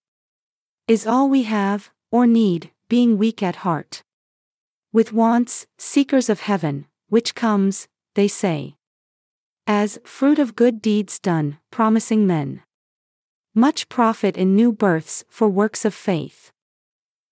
is 0.89 1.07
all 1.07 1.29
we 1.29 1.45
have, 1.45 1.91
or 2.11 2.27
need, 2.27 2.71
being 2.93 3.17
weak 3.17 3.43
at 3.43 3.65
heart. 3.65 4.03
With 4.93 5.15
wants, 5.15 5.67
seekers 5.79 6.29
of 6.29 6.41
heaven, 6.41 6.85
which 7.09 7.35
comes, 7.35 7.89
they 8.17 8.29
say, 8.29 8.77
as 9.67 9.99
fruit 10.05 10.39
of 10.39 10.55
good 10.55 10.83
deeds 10.83 11.19
done, 11.19 11.57
promising 11.71 12.27
men 12.27 12.61
much 13.55 13.89
profit 13.89 14.37
in 14.37 14.55
new 14.55 14.71
births 14.71 15.25
for 15.31 15.49
works 15.49 15.87
of 15.87 15.95
faith. 15.95 16.53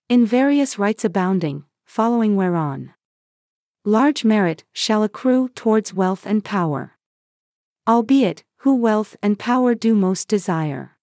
In 0.09 0.25
various 0.25 0.79
rites 0.79 1.05
abounding, 1.05 1.65
following 1.85 2.37
whereon 2.37 2.95
large 3.85 4.25
merit 4.25 4.65
shall 4.73 5.03
accrue 5.03 5.51
towards 5.51 5.93
wealth 5.93 6.25
and 6.25 6.43
power. 6.43 6.97
Albeit, 7.87 8.45
who 8.63 8.75
wealth 8.77 9.15
and 9.23 9.39
power 9.39 9.75
do 9.75 9.95
most 9.95 10.27
desire 10.27 10.97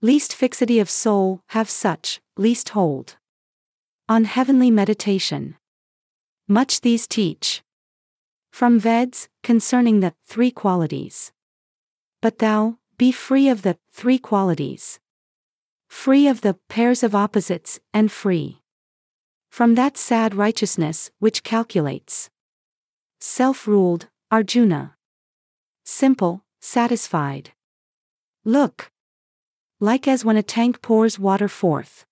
least 0.00 0.32
fixity 0.32 0.78
of 0.78 0.88
soul, 0.88 1.40
have 1.48 1.68
such, 1.68 2.20
least 2.36 2.68
hold. 2.68 3.16
On 4.06 4.24
heavenly 4.24 4.70
meditation. 4.70 5.56
Much 6.46 6.82
these 6.82 7.06
teach. 7.06 7.62
From 8.50 8.78
Veds, 8.78 9.28
concerning 9.42 10.00
the 10.00 10.12
three 10.26 10.50
qualities. 10.50 11.32
But 12.20 12.38
thou, 12.38 12.76
be 12.98 13.12
free 13.12 13.48
of 13.48 13.62
the 13.62 13.78
three 13.90 14.18
qualities. 14.18 15.00
Free 15.88 16.28
of 16.28 16.42
the 16.42 16.58
pairs 16.68 17.02
of 17.02 17.14
opposites, 17.14 17.80
and 17.94 18.12
free. 18.12 18.60
From 19.48 19.74
that 19.76 19.96
sad 19.96 20.34
righteousness 20.34 21.10
which 21.18 21.42
calculates. 21.42 22.28
Self 23.20 23.66
ruled, 23.66 24.08
Arjuna. 24.30 24.96
Simple, 25.86 26.44
satisfied. 26.60 27.52
Look, 28.44 28.90
Like 29.80 30.06
as 30.06 30.26
when 30.26 30.36
a 30.36 30.42
tank 30.42 30.82
pours 30.82 31.18
water 31.18 31.48
forth. 31.48 32.04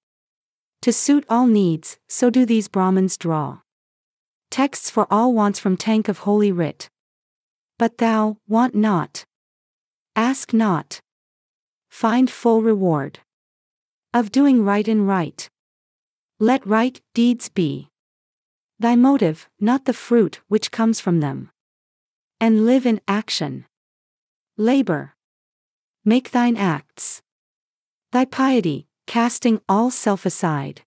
To 0.82 0.92
suit 0.92 1.24
all 1.28 1.46
needs, 1.46 1.96
so 2.08 2.28
do 2.28 2.44
these 2.44 2.66
Brahmins 2.66 3.16
draw. 3.16 3.60
Texts 4.50 4.90
for 4.90 5.06
all 5.12 5.32
wants 5.32 5.60
from 5.60 5.76
tank 5.76 6.08
of 6.08 6.18
holy 6.18 6.50
writ. 6.50 6.90
But 7.78 7.98
thou, 7.98 8.38
want 8.48 8.74
not. 8.74 9.24
Ask 10.16 10.52
not. 10.52 11.00
Find 11.88 12.28
full 12.28 12.62
reward. 12.62 13.20
Of 14.12 14.32
doing 14.32 14.64
right 14.64 14.88
in 14.88 15.06
right. 15.06 15.48
Let 16.40 16.66
right 16.66 17.00
deeds 17.14 17.48
be. 17.48 17.88
Thy 18.80 18.96
motive, 18.96 19.48
not 19.60 19.84
the 19.84 19.92
fruit 19.92 20.40
which 20.48 20.72
comes 20.72 20.98
from 20.98 21.20
them. 21.20 21.52
And 22.40 22.66
live 22.66 22.86
in 22.86 23.00
action. 23.06 23.66
Labor. 24.56 25.14
Make 26.04 26.32
thine 26.32 26.56
acts. 26.56 27.22
Thy 28.10 28.24
piety, 28.24 28.88
casting 29.06 29.60
all 29.68 29.90
self 29.90 30.24
aside. 30.26 30.82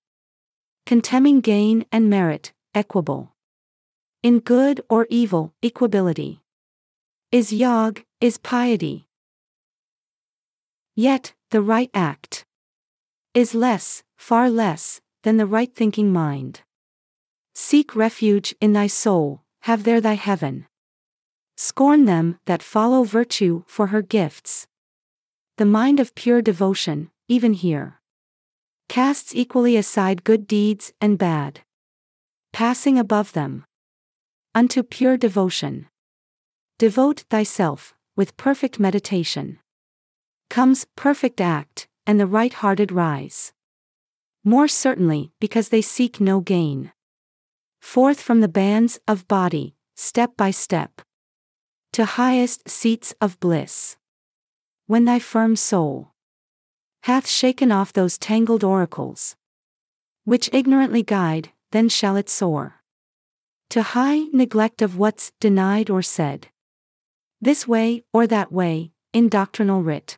Contemning 0.86 1.42
gain 1.42 1.86
and 1.92 2.10
merit, 2.10 2.54
equable. 2.74 3.34
In 4.24 4.40
good 4.40 4.82
or 4.90 5.08
evil, 5.10 5.54
equability. 5.64 6.40
Is 7.32 7.52
yog, 7.52 8.04
is 8.22 8.38
piety. 8.38 9.08
Yet, 10.96 11.34
the 11.52 11.62
right 11.62 11.90
act 11.94 12.46
is 13.34 13.54
less, 13.54 14.04
far 14.16 14.50
less, 14.50 15.02
than 15.24 15.38
the 15.38 15.46
right 15.46 15.74
thinking 15.76 16.14
mind. 16.14 16.62
Seek 17.54 17.96
refuge 17.96 18.56
in 18.62 18.74
thy 18.74 18.88
soul, 18.88 19.44
have 19.62 19.84
there 19.84 20.00
thy 20.00 20.14
heaven. 20.14 20.68
Scorn 21.58 22.06
them 22.06 22.40
that 22.46 22.64
follow 22.64 23.04
virtue 23.04 23.64
for 23.68 23.88
her 23.88 24.02
gifts. 24.02 24.68
The 25.58 25.66
mind 25.66 26.00
of 26.00 26.16
pure 26.16 26.42
devotion, 26.42 27.12
even 27.28 27.54
here, 27.54 28.00
casts 28.90 29.36
equally 29.36 29.76
aside 29.76 30.24
good 30.24 30.48
deeds 30.48 30.94
and 31.02 31.18
bad, 31.18 31.62
passing 32.54 32.98
above 32.98 33.34
them 33.34 33.66
unto 34.56 34.82
pure 34.82 35.18
devotion. 35.18 35.88
Devote 36.80 37.26
thyself, 37.30 37.94
with 38.16 38.38
perfect 38.38 38.80
meditation. 38.80 39.60
Comes 40.50 40.88
perfect 40.96 41.42
act, 41.42 41.90
and 42.08 42.20
the 42.20 42.26
right 42.26 42.54
hearted 42.54 42.92
rise. 42.92 43.52
More 44.46 44.70
certainly, 44.70 45.34
because 45.42 45.70
they 45.70 45.82
seek 45.82 46.22
no 46.22 46.40
gain. 46.40 46.94
Forth 47.82 48.22
from 48.22 48.40
the 48.40 48.48
bands 48.48 48.98
of 49.08 49.28
body, 49.28 49.76
step 49.96 50.38
by 50.38 50.52
step. 50.52 51.02
To 51.94 52.06
highest 52.06 52.70
seats 52.70 53.14
of 53.20 53.40
bliss. 53.42 53.98
When 54.88 55.04
thy 55.04 55.20
firm 55.20 55.58
soul 55.58 56.14
hath 57.06 57.28
shaken 57.28 57.72
off 57.72 57.94
those 57.94 58.18
tangled 58.18 58.64
oracles, 58.64 59.36
which 60.24 60.50
ignorantly 60.52 61.04
guide, 61.04 61.52
then 61.72 61.88
shall 61.88 62.16
it 62.16 62.28
soar. 62.28 62.82
To 63.70 63.84
high 63.84 64.22
neglect 64.34 64.82
of 64.82 64.98
what's 64.98 65.32
denied 65.40 65.92
or 65.92 66.02
said. 66.02 66.48
This 67.40 67.68
way 67.68 68.04
or 68.12 68.26
that 68.26 68.52
way, 68.52 68.90
in 69.14 69.30
doctrinal 69.30 69.84
writ. 69.84 70.18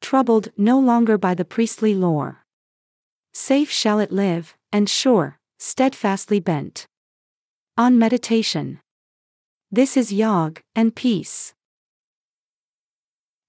Troubled 0.00 0.48
no 0.56 0.80
longer 0.80 1.18
by 1.18 1.34
the 1.34 1.44
priestly 1.44 1.94
lore. 1.94 2.46
Safe 3.34 3.70
shall 3.70 3.98
it 4.00 4.10
live, 4.10 4.56
and 4.72 4.88
sure, 4.88 5.38
steadfastly 5.58 6.40
bent. 6.40 6.86
On 7.76 7.98
meditation. 7.98 8.80
This 9.70 9.98
is 9.98 10.14
yog, 10.14 10.62
and 10.74 10.96
peace. 10.96 11.52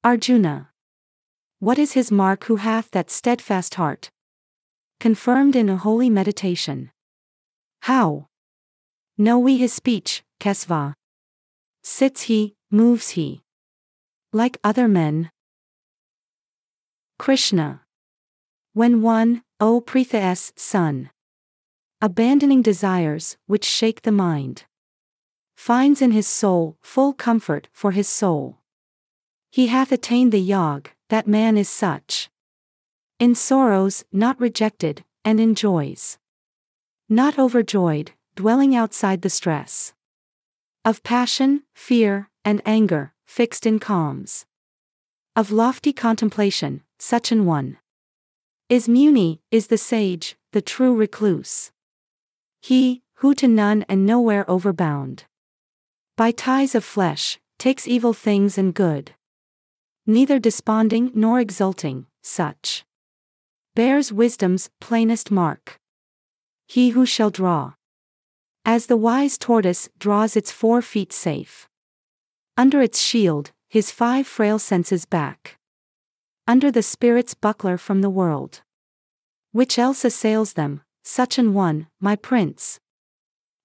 Arjuna. 0.03 0.70
What 1.61 1.77
is 1.77 1.91
his 1.91 2.09
mark 2.11 2.45
who 2.45 2.55
hath 2.55 2.89
that 2.89 3.11
steadfast 3.11 3.75
heart? 3.75 4.09
Confirmed 4.99 5.55
in 5.55 5.69
a 5.69 5.77
holy 5.77 6.09
meditation. 6.09 6.89
How? 7.81 8.29
Know 9.15 9.37
we 9.37 9.57
his 9.57 9.71
speech, 9.71 10.23
Kesava. 10.39 10.95
Sits 11.83 12.23
he, 12.23 12.55
moves 12.71 13.09
he. 13.09 13.43
Like 14.33 14.57
other 14.63 14.87
men. 14.87 15.29
Krishna. 17.19 17.81
When 18.73 19.03
one, 19.03 19.43
O 19.59 19.81
Pritha's 19.81 20.53
son, 20.55 21.11
abandoning 22.01 22.63
desires 22.63 23.37
which 23.45 23.65
shake 23.65 24.01
the 24.01 24.11
mind, 24.11 24.63
finds 25.55 26.01
in 26.01 26.09
his 26.09 26.27
soul 26.27 26.77
full 26.81 27.13
comfort 27.13 27.67
for 27.71 27.91
his 27.91 28.09
soul. 28.09 28.57
He 29.51 29.67
hath 29.67 29.91
attained 29.91 30.31
the 30.31 30.41
yog, 30.41 30.89
that 31.11 31.27
man 31.27 31.57
is 31.57 31.67
such. 31.67 32.29
In 33.19 33.35
sorrows, 33.35 34.05
not 34.13 34.39
rejected, 34.39 35.03
and 35.25 35.41
in 35.41 35.55
joys. 35.55 36.17
Not 37.09 37.37
overjoyed, 37.37 38.13
dwelling 38.35 38.73
outside 38.73 39.21
the 39.21 39.29
stress. 39.29 39.91
Of 40.85 41.03
passion, 41.03 41.63
fear, 41.75 42.29
and 42.45 42.61
anger, 42.65 43.13
fixed 43.25 43.65
in 43.65 43.77
calms. 43.77 44.45
Of 45.35 45.51
lofty 45.51 45.91
contemplation, 45.91 46.81
such 46.97 47.29
an 47.33 47.45
one. 47.45 47.77
Is 48.69 48.87
Muni, 48.87 49.41
is 49.51 49.67
the 49.67 49.77
sage, 49.77 50.37
the 50.53 50.61
true 50.61 50.95
recluse. 50.95 51.73
He, 52.61 53.03
who 53.15 53.35
to 53.35 53.49
none 53.49 53.83
and 53.89 54.05
nowhere 54.05 54.45
overbound. 54.45 55.25
By 56.15 56.31
ties 56.31 56.73
of 56.73 56.85
flesh, 56.85 57.37
takes 57.59 57.85
evil 57.85 58.13
things 58.13 58.57
and 58.57 58.73
good 58.73 59.13
neither 60.05 60.39
desponding 60.39 61.11
nor 61.13 61.39
exulting, 61.39 62.05
such. 62.21 62.83
Bears 63.75 64.11
wisdom's 64.11 64.69
plainest 64.79 65.31
mark. 65.31 65.79
He 66.67 66.89
who 66.89 67.05
shall 67.05 67.29
draw, 67.29 67.73
as 68.65 68.85
the 68.85 68.97
wise 68.97 69.37
tortoise 69.37 69.89
draws 69.97 70.35
its 70.35 70.51
four 70.51 70.81
feet 70.81 71.11
safe, 71.11 71.67
under 72.57 72.81
its 72.81 72.99
shield, 72.99 73.51
his 73.69 73.91
five 73.91 74.27
frail 74.27 74.59
senses 74.59 75.05
back, 75.05 75.57
under 76.47 76.71
the 76.71 76.83
spirit's 76.83 77.33
buckler 77.33 77.77
from 77.77 78.01
the 78.01 78.09
world, 78.09 78.61
which 79.51 79.79
else 79.79 80.05
assails 80.05 80.53
them, 80.53 80.81
such 81.03 81.37
an 81.37 81.53
one, 81.53 81.87
my 81.99 82.15
prince, 82.15 82.79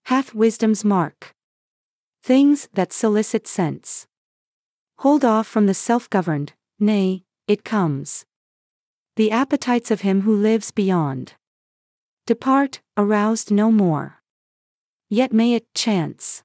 hath 0.04 0.34
wisdom's 0.34 0.84
mark. 0.84 1.34
Things 2.22 2.68
that 2.74 2.92
solicit 2.92 3.46
sense 3.46 4.06
Hold 5.00 5.26
off 5.26 5.46
from 5.46 5.66
the 5.66 5.74
self 5.74 6.08
governed, 6.08 6.54
nay, 6.80 7.24
it 7.46 7.64
comes. 7.64 8.24
The 9.16 9.30
appetites 9.30 9.90
of 9.90 10.00
him 10.00 10.22
who 10.22 10.34
lives 10.34 10.70
beyond. 10.70 11.34
Depart, 12.26 12.80
aroused 12.96 13.50
no 13.50 13.70
more. 13.70 14.22
Yet 15.10 15.34
may 15.34 15.52
it 15.52 15.72
chance. 15.74 16.42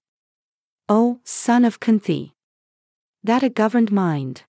O, 0.89 1.21
son 1.23 1.63
of 1.63 1.79
Kunti! 1.79 2.33
That 3.23 3.41
a 3.41 3.49
governed 3.49 3.91
mind 3.91 4.43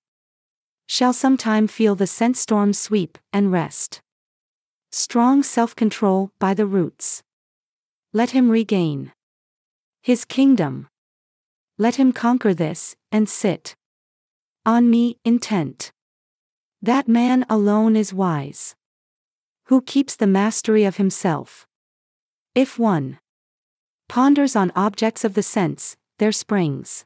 shall 0.85 1.13
sometime 1.13 1.67
feel 1.67 1.95
the 1.95 2.05
sense 2.05 2.41
storm 2.41 2.73
sweep 2.73 3.17
and 3.31 3.53
rest. 3.53 4.01
Strong 4.91 5.43
self 5.43 5.75
control 5.77 6.31
by 6.39 6.53
the 6.53 6.65
roots. 6.65 7.23
Let 8.11 8.31
him 8.31 8.49
regain 8.49 9.13
his 10.01 10.25
kingdom. 10.25 10.89
Let 11.77 11.95
him 11.95 12.11
conquer 12.11 12.53
this, 12.53 12.97
and 13.09 13.29
sit 13.29 13.75
on 14.65 14.89
me 14.89 15.17
intent. 15.25 15.91
That 16.81 17.07
man 17.07 17.45
alone 17.49 17.95
is 17.95 18.13
wise. 18.13 18.75
Who 19.65 19.81
keeps 19.81 20.15
the 20.15 20.27
mastery 20.27 20.85
of 20.85 20.97
himself. 20.97 21.67
If 22.55 22.79
one 22.79 23.19
ponders 24.07 24.55
on 24.55 24.71
objects 24.75 25.23
of 25.23 25.33
the 25.33 25.43
sense, 25.43 25.97
there 26.19 26.31
springs 26.31 27.05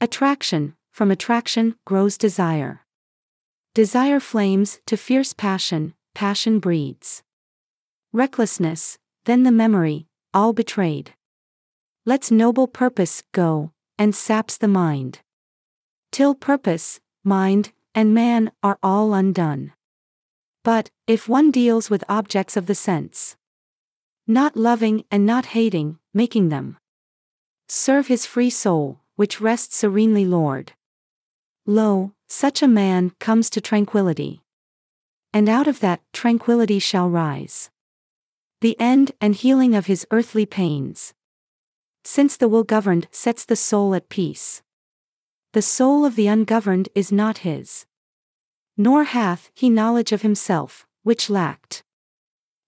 attraction, 0.00 0.74
from 0.92 1.10
attraction 1.10 1.76
grows 1.86 2.18
desire. 2.18 2.84
Desire 3.74 4.20
flames 4.20 4.80
to 4.86 4.96
fierce 4.96 5.32
passion, 5.32 5.94
passion 6.14 6.58
breeds 6.58 7.22
recklessness, 8.12 8.98
then 9.26 9.42
the 9.42 9.52
memory, 9.52 10.06
all 10.34 10.52
betrayed. 10.52 11.12
Let's 12.04 12.30
noble 12.30 12.66
purpose 12.66 13.22
go, 13.32 13.72
and 13.98 14.14
saps 14.14 14.56
the 14.56 14.68
mind 14.68 15.20
till 16.10 16.34
purpose, 16.34 17.00
mind, 17.24 17.72
and 17.94 18.14
man 18.14 18.50
are 18.62 18.78
all 18.82 19.14
undone. 19.14 19.72
But, 20.64 20.90
if 21.06 21.28
one 21.28 21.50
deals 21.50 21.90
with 21.90 22.04
objects 22.08 22.56
of 22.56 22.66
the 22.66 22.74
sense, 22.74 23.36
not 24.26 24.56
loving 24.56 25.04
and 25.10 25.24
not 25.24 25.46
hating, 25.46 25.98
making 26.12 26.50
them 26.50 26.78
serve 27.68 28.06
his 28.06 28.26
free 28.26 28.50
soul, 28.50 29.00
which 29.16 29.40
rests 29.40 29.76
serenely 29.76 30.24
Lord. 30.24 30.72
Lo, 31.66 32.12
such 32.28 32.62
a 32.62 32.68
man 32.68 33.12
comes 33.18 33.50
to 33.50 33.60
tranquility. 33.60 34.42
And 35.32 35.48
out 35.48 35.66
of 35.68 35.80
that 35.80 36.00
tranquility 36.12 36.78
shall 36.78 37.10
rise 37.10 37.70
the 38.60 38.78
end 38.80 39.12
and 39.20 39.36
healing 39.36 39.74
of 39.74 39.86
his 39.86 40.04
earthly 40.10 40.44
pains. 40.44 41.14
Since 42.04 42.36
the 42.36 42.48
will 42.48 42.64
governed 42.64 43.06
sets 43.12 43.44
the 43.44 43.54
soul 43.54 43.94
at 43.94 44.08
peace. 44.08 44.62
The 45.52 45.62
soul 45.62 46.04
of 46.04 46.14
the 46.14 46.26
ungoverned 46.26 46.90
is 46.94 47.10
not 47.10 47.38
his. 47.38 47.86
Nor 48.76 49.04
hath 49.04 49.50
he 49.54 49.70
knowledge 49.70 50.12
of 50.12 50.22
himself, 50.22 50.86
which 51.02 51.30
lacked. 51.30 51.82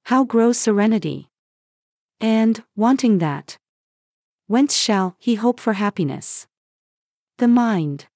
How 0.04 0.24
grows 0.24 0.56
serenity? 0.56 1.30
And, 2.20 2.64
wanting 2.76 3.18
that, 3.18 3.58
whence 4.46 4.74
shall 4.74 5.14
he 5.18 5.34
hope 5.34 5.60
for 5.60 5.74
happiness? 5.74 6.46
The 7.38 7.48
mind. 7.48 8.06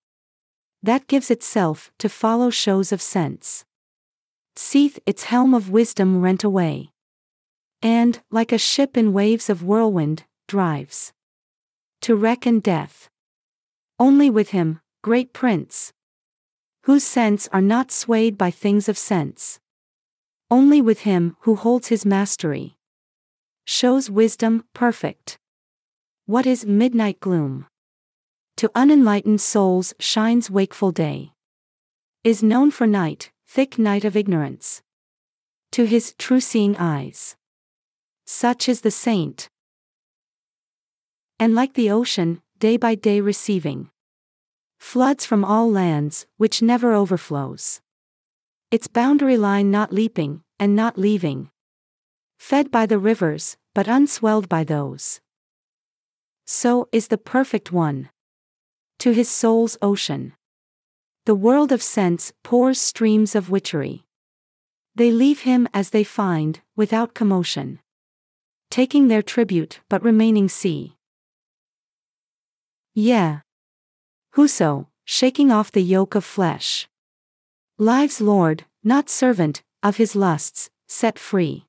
That 0.83 1.07
gives 1.07 1.31
itself 1.31 1.93
to 1.99 2.09
follow 2.09 2.51
shows 2.51 2.91
of 2.91 3.01
sense. 3.01 3.65
Seeth 4.57 4.99
its 5.07 5.25
helm 5.25 5.55
of 5.55 5.71
wisdom 5.71 6.21
rent 6.21 6.43
away. 6.43 6.91
And, 7.83 8.21
like 8.31 8.51
a 8.51 8.59
ship 8.59 8.97
in 8.97 9.13
waves 9.13 9.51
of 9.51 9.63
whirlwind, 9.63 10.25
drives 10.49 11.13
to 12.01 12.15
wreck 12.15 12.47
and 12.47 12.63
death. 12.63 13.09
Only 13.99 14.29
with 14.29 14.51
him, 14.51 14.81
great 15.03 15.33
prince, 15.33 15.93
whose 16.85 17.05
sense 17.05 17.49
are 17.53 17.63
not 17.63 17.91
swayed 17.91 18.37
by 18.37 18.51
things 18.51 18.89
of 18.89 18.99
sense. 18.99 19.61
Only 20.51 20.83
with 20.83 21.01
him 21.01 21.37
who 21.41 21.55
holds 21.57 21.89
his 21.89 22.05
mastery. 22.05 22.77
Shows 23.65 24.11
wisdom 24.11 24.65
perfect. 24.75 25.39
What 26.27 26.47
is 26.47 26.67
midnight 26.67 27.21
gloom? 27.21 27.67
To 28.57 28.71
unenlightened 28.75 29.41
souls 29.41 29.95
shines 29.99 30.51
wakeful 30.51 30.93
day. 30.93 31.33
Is 32.23 32.43
known 32.43 32.71
for 32.71 32.87
night, 32.87 33.31
thick 33.47 33.79
night 33.79 34.05
of 34.05 34.17
ignorance. 34.17 34.83
To 35.73 35.85
his 35.85 36.15
true 36.19 36.41
seeing 36.41 36.77
eyes. 36.77 37.37
Such 38.27 38.69
is 38.69 38.83
the 38.83 38.91
saint. 38.91 39.49
And 41.39 41.55
like 41.55 41.75
the 41.75 41.91
ocean, 41.91 42.43
day 42.59 42.77
by 42.77 42.95
day 42.95 43.21
receiving 43.21 43.91
floods 44.79 45.25
from 45.25 45.45
all 45.45 45.71
lands, 45.71 46.27
which 46.37 46.61
never 46.63 46.93
overflows. 46.93 47.81
Its 48.71 48.87
boundary 48.87 49.37
line 49.37 49.71
not 49.71 49.93
leaping, 49.93 50.43
and 50.61 50.77
not 50.77 50.99
leaving. 50.99 51.51
Fed 52.39 52.71
by 52.71 52.85
the 52.85 52.99
rivers, 52.99 53.57
but 53.75 53.89
unswelled 53.89 54.49
by 54.49 54.63
those. 54.63 55.21
So 56.45 56.89
is 56.93 57.09
the 57.09 57.19
perfect 57.19 57.73
one. 57.73 58.11
To 58.99 59.13
his 59.13 59.29
soul's 59.29 59.79
ocean. 59.81 60.35
The 61.25 61.35
world 61.35 61.73
of 61.73 61.83
sense 61.83 62.33
pours 62.43 62.79
streams 62.79 63.35
of 63.35 63.51
witchery. 63.51 64.05
They 64.95 65.11
leave 65.11 65.41
him 65.41 65.67
as 65.73 65.91
they 65.91 66.05
find, 66.05 66.61
without 66.77 67.15
commotion. 67.15 67.81
Taking 68.71 69.09
their 69.09 69.23
tribute 69.23 69.81
but 69.89 70.05
remaining 70.05 70.49
sea. 70.49 70.97
Yeah. 72.95 73.41
Whoso, 74.35 74.89
shaking 75.05 75.51
off 75.51 75.73
the 75.73 75.83
yoke 75.83 76.15
of 76.15 76.25
flesh. 76.25 76.89
Lives 77.77 78.21
Lord, 78.21 78.67
not 78.85 79.11
servant, 79.11 79.63
of 79.83 79.97
his 79.97 80.15
lusts, 80.15 80.71
set 80.87 81.19
free. 81.19 81.67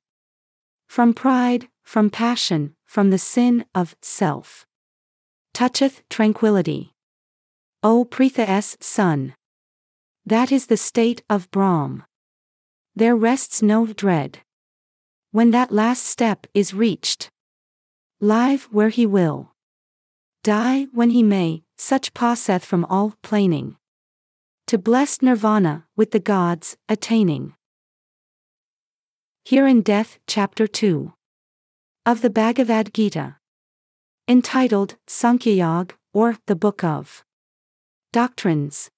From 0.86 1.12
pride, 1.12 1.68
from 1.82 2.10
passion, 2.10 2.76
from 2.84 3.10
the 3.10 3.18
sin 3.18 3.64
of 3.74 3.96
self. 4.00 4.66
Toucheth 5.52 6.02
tranquility. 6.08 6.94
O 7.82 8.04
Pritha's 8.04 8.76
son. 8.80 9.34
That 10.24 10.52
is 10.52 10.66
the 10.66 10.76
state 10.76 11.22
of 11.28 11.50
Brahm. 11.50 12.04
There 12.94 13.16
rests 13.16 13.62
no 13.62 13.86
dread. 13.86 14.38
When 15.32 15.50
that 15.50 15.72
last 15.72 16.04
step 16.04 16.46
is 16.54 16.72
reached. 16.72 17.30
Live 18.20 18.68
where 18.70 18.90
he 18.90 19.06
will. 19.06 19.55
Die 20.46 20.86
when 20.92 21.10
he 21.10 21.24
may, 21.24 21.64
such 21.76 22.14
passeth 22.14 22.64
from 22.64 22.84
all 22.84 23.14
planing. 23.20 23.74
To 24.68 24.78
blessed 24.78 25.20
nirvana, 25.20 25.86
with 25.96 26.12
the 26.12 26.20
gods, 26.20 26.76
attaining. 26.88 27.54
Here 29.44 29.66
in 29.66 29.82
Death, 29.82 30.20
Chapter 30.28 30.68
2. 30.68 31.12
Of 32.06 32.22
the 32.22 32.30
Bhagavad 32.30 32.94
Gita. 32.94 33.38
Entitled, 34.28 34.94
Sankhya 35.08 35.52
Yoga, 35.52 35.96
or, 36.14 36.36
the 36.46 36.54
Book 36.54 36.84
of 36.84 37.24
Doctrines. 38.12 38.88